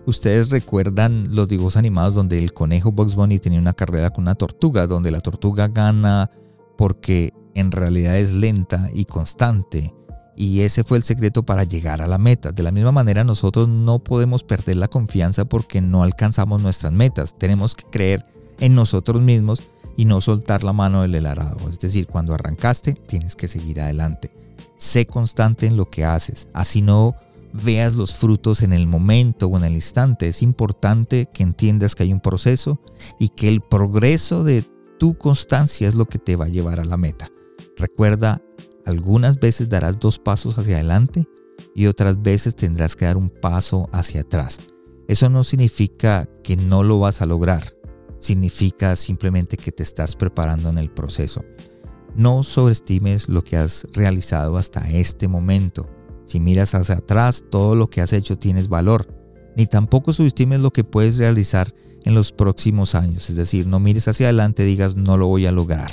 ustedes 0.07 0.51
recuerdan 0.51 1.35
los 1.35 1.49
dibujos 1.49 1.77
animados 1.77 2.15
donde 2.15 2.39
el 2.39 2.53
conejo 2.53 2.93
Bugs 2.93 3.15
Bunny 3.15 3.39
tenía 3.39 3.59
una 3.59 3.73
carrera 3.73 4.11
con 4.11 4.25
una 4.25 4.35
tortuga, 4.35 4.87
donde 4.87 5.11
la 5.11 5.21
tortuga 5.21 5.69
gana 5.69 6.31
porque 6.77 7.33
en 7.55 7.71
realidad 7.73 8.17
es 8.17 8.33
lenta 8.33 8.89
y 8.95 9.05
constante 9.05 9.95
Y 10.37 10.61
ese 10.61 10.85
fue 10.85 10.97
el 10.97 11.03
secreto 11.03 11.43
para 11.43 11.65
llegar 11.65 12.01
a 12.01 12.07
la 12.07 12.17
meta. 12.17 12.53
De 12.53 12.63
la 12.63 12.73
misma 12.73 12.93
manera, 12.93 13.25
nosotros 13.25 13.69
no 13.69 13.99
podemos 13.99 14.43
perder 14.43 14.77
la 14.77 14.89
confianza 14.89 15.45
porque 15.45 15.83
no 15.83 16.03
alcanzamos 16.03 16.63
nuestras 16.63 16.93
metas. 16.93 17.37
Tenemos 17.37 17.75
que 17.75 17.85
creer 17.85 18.25
en 18.59 18.75
nosotros 18.75 19.21
mismos 19.21 19.63
y 19.97 20.07
no 20.07 20.23
soltar 20.23 20.65
la 20.65 20.73
mano 20.73 21.03
del 21.03 21.27
arado. 21.27 21.69
Es 21.69 21.79
decir, 21.79 22.07
cuando 22.07 22.33
arrancaste, 22.33 22.95
tienes 22.95 23.37
que 23.37 23.49
seguir 23.49 23.83
adelante. 23.83 24.31
Sé 24.79 25.07
constante 25.07 25.67
en 25.67 25.77
lo 25.77 25.91
que 25.91 26.07
haces. 26.07 26.49
Así 26.55 26.81
no 26.81 27.15
veas 27.53 27.95
los 27.95 28.15
frutos 28.15 28.63
en 28.63 28.73
el 28.73 28.87
momento 28.87 29.47
o 29.47 29.57
en 29.57 29.65
el 29.65 29.75
instante. 29.75 30.29
Es 30.29 30.43
importante 30.43 31.29
que 31.33 31.43
entiendas 31.43 31.95
que 31.95 32.05
hay 32.05 32.13
un 32.13 32.21
proceso 32.21 32.81
y 33.19 33.29
que 33.29 33.49
el 33.49 33.61
progreso 33.61 34.45
de 34.45 34.65
tu 34.99 35.17
constancia 35.17 35.89
es 35.89 35.95
lo 35.95 36.07
que 36.07 36.19
te 36.19 36.37
va 36.37 36.47
a 36.47 36.49
llevar 36.49 36.81
a 36.81 36.85
la 36.85 36.97
meta. 36.97 37.29
Recuerda, 37.77 38.43
algunas 38.85 39.39
veces 39.39 39.69
darás 39.69 39.99
dos 39.99 40.19
pasos 40.19 40.59
hacia 40.59 40.77
adelante 40.77 41.27
y 41.75 41.87
otras 41.87 42.21
veces 42.21 42.55
tendrás 42.55 42.97
que 42.97 43.07
dar 43.07 43.17
un 43.17 43.31
paso 43.31 43.89
hacia 43.93 44.23
atrás. 44.23 44.59
Eso 45.09 45.29
no 45.29 45.43
significa 45.45 46.27
que 46.43 46.57
no 46.57 46.83
lo 46.83 47.01
vas 47.01 47.23
a 47.23 47.27
lograr, 47.27 47.75
significa 48.19 48.95
simplemente 48.97 49.57
que 49.57 49.73
te 49.73 49.83
estás 49.83 50.15
preparando 50.15 50.69
en 50.69 50.79
el 50.79 50.91
proceso. 50.91 51.45
No 52.17 52.43
sobreestimes 52.43 53.29
lo 53.29 53.43
que 53.43 53.57
has 53.57 53.87
realizado 53.93 54.57
hasta 54.57 54.89
este 54.91 55.29
momento. 55.29 55.89
Si 56.31 56.39
miras 56.39 56.77
hacia 56.77 56.95
atrás, 56.95 57.43
todo 57.51 57.75
lo 57.75 57.91
que 57.91 58.01
has 58.01 58.13
hecho 58.13 58.39
tienes 58.39 58.69
valor. 58.69 59.13
Ni 59.57 59.67
tampoco 59.67 60.13
subestimes 60.13 60.61
lo 60.61 60.71
que 60.71 60.85
puedes 60.85 61.19
realizar 61.19 61.75
en 62.05 62.15
los 62.15 62.31
próximos 62.31 62.95
años. 62.95 63.31
Es 63.31 63.35
decir, 63.35 63.67
no 63.67 63.81
mires 63.81 64.07
hacia 64.07 64.29
adelante 64.29 64.63
y 64.63 64.67
digas 64.67 64.95
no 64.95 65.17
lo 65.17 65.27
voy 65.27 65.47
a 65.47 65.51
lograr. 65.51 65.91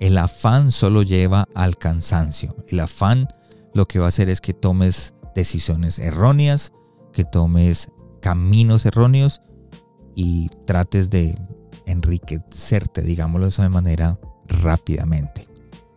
El 0.00 0.16
afán 0.16 0.70
solo 0.70 1.02
lleva 1.02 1.46
al 1.54 1.76
cansancio. 1.76 2.56
El 2.68 2.80
afán 2.80 3.28
lo 3.74 3.86
que 3.86 3.98
va 3.98 4.06
a 4.06 4.08
hacer 4.08 4.30
es 4.30 4.40
que 4.40 4.54
tomes 4.54 5.12
decisiones 5.34 5.98
erróneas, 5.98 6.72
que 7.12 7.24
tomes 7.24 7.90
caminos 8.22 8.86
erróneos 8.86 9.42
y 10.14 10.48
trates 10.64 11.10
de 11.10 11.34
enriquecerte, 11.84 13.02
digámoslo 13.02 13.44
de 13.44 13.50
esa 13.50 13.68
manera, 13.68 14.18
rápidamente. 14.48 15.48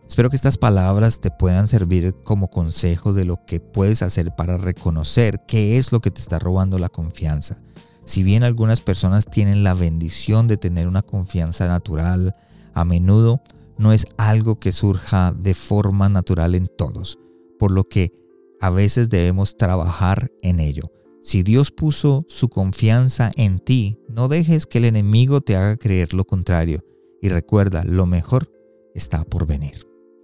Espero 0.08 0.30
que 0.30 0.36
estas 0.36 0.56
palabras 0.56 1.20
te 1.20 1.30
puedan 1.30 1.68
servir 1.68 2.14
como 2.24 2.48
consejo 2.48 3.12
de 3.12 3.24
lo 3.24 3.44
que 3.44 3.60
puedes 3.60 4.02
hacer 4.02 4.34
para 4.34 4.56
reconocer 4.56 5.42
qué 5.46 5.78
es 5.78 5.92
lo 5.92 6.00
que 6.00 6.10
te 6.10 6.20
está 6.20 6.38
robando 6.38 6.78
la 6.78 6.88
confianza. 6.88 7.60
Si 8.04 8.22
bien 8.22 8.42
algunas 8.42 8.80
personas 8.80 9.26
tienen 9.26 9.62
la 9.62 9.74
bendición 9.74 10.48
de 10.48 10.56
tener 10.56 10.88
una 10.88 11.02
confianza 11.02 11.68
natural, 11.68 12.34
a 12.72 12.84
menudo 12.84 13.42
no 13.76 13.92
es 13.92 14.06
algo 14.16 14.58
que 14.58 14.72
surja 14.72 15.32
de 15.32 15.54
forma 15.54 16.08
natural 16.08 16.54
en 16.54 16.66
todos, 16.66 17.18
por 17.58 17.70
lo 17.70 17.84
que 17.84 18.12
a 18.60 18.70
veces 18.70 19.10
debemos 19.10 19.56
trabajar 19.56 20.32
en 20.42 20.58
ello. 20.58 20.90
Si 21.22 21.42
Dios 21.42 21.70
puso 21.70 22.24
su 22.28 22.48
confianza 22.48 23.30
en 23.36 23.60
ti, 23.60 24.00
no 24.08 24.28
dejes 24.28 24.66
que 24.66 24.78
el 24.78 24.86
enemigo 24.86 25.42
te 25.42 25.56
haga 25.56 25.76
creer 25.76 26.14
lo 26.14 26.24
contrario 26.24 26.80
y 27.20 27.28
recuerda, 27.28 27.84
lo 27.84 28.06
mejor 28.06 28.50
está 28.94 29.22
por 29.24 29.46
venir. 29.46 29.87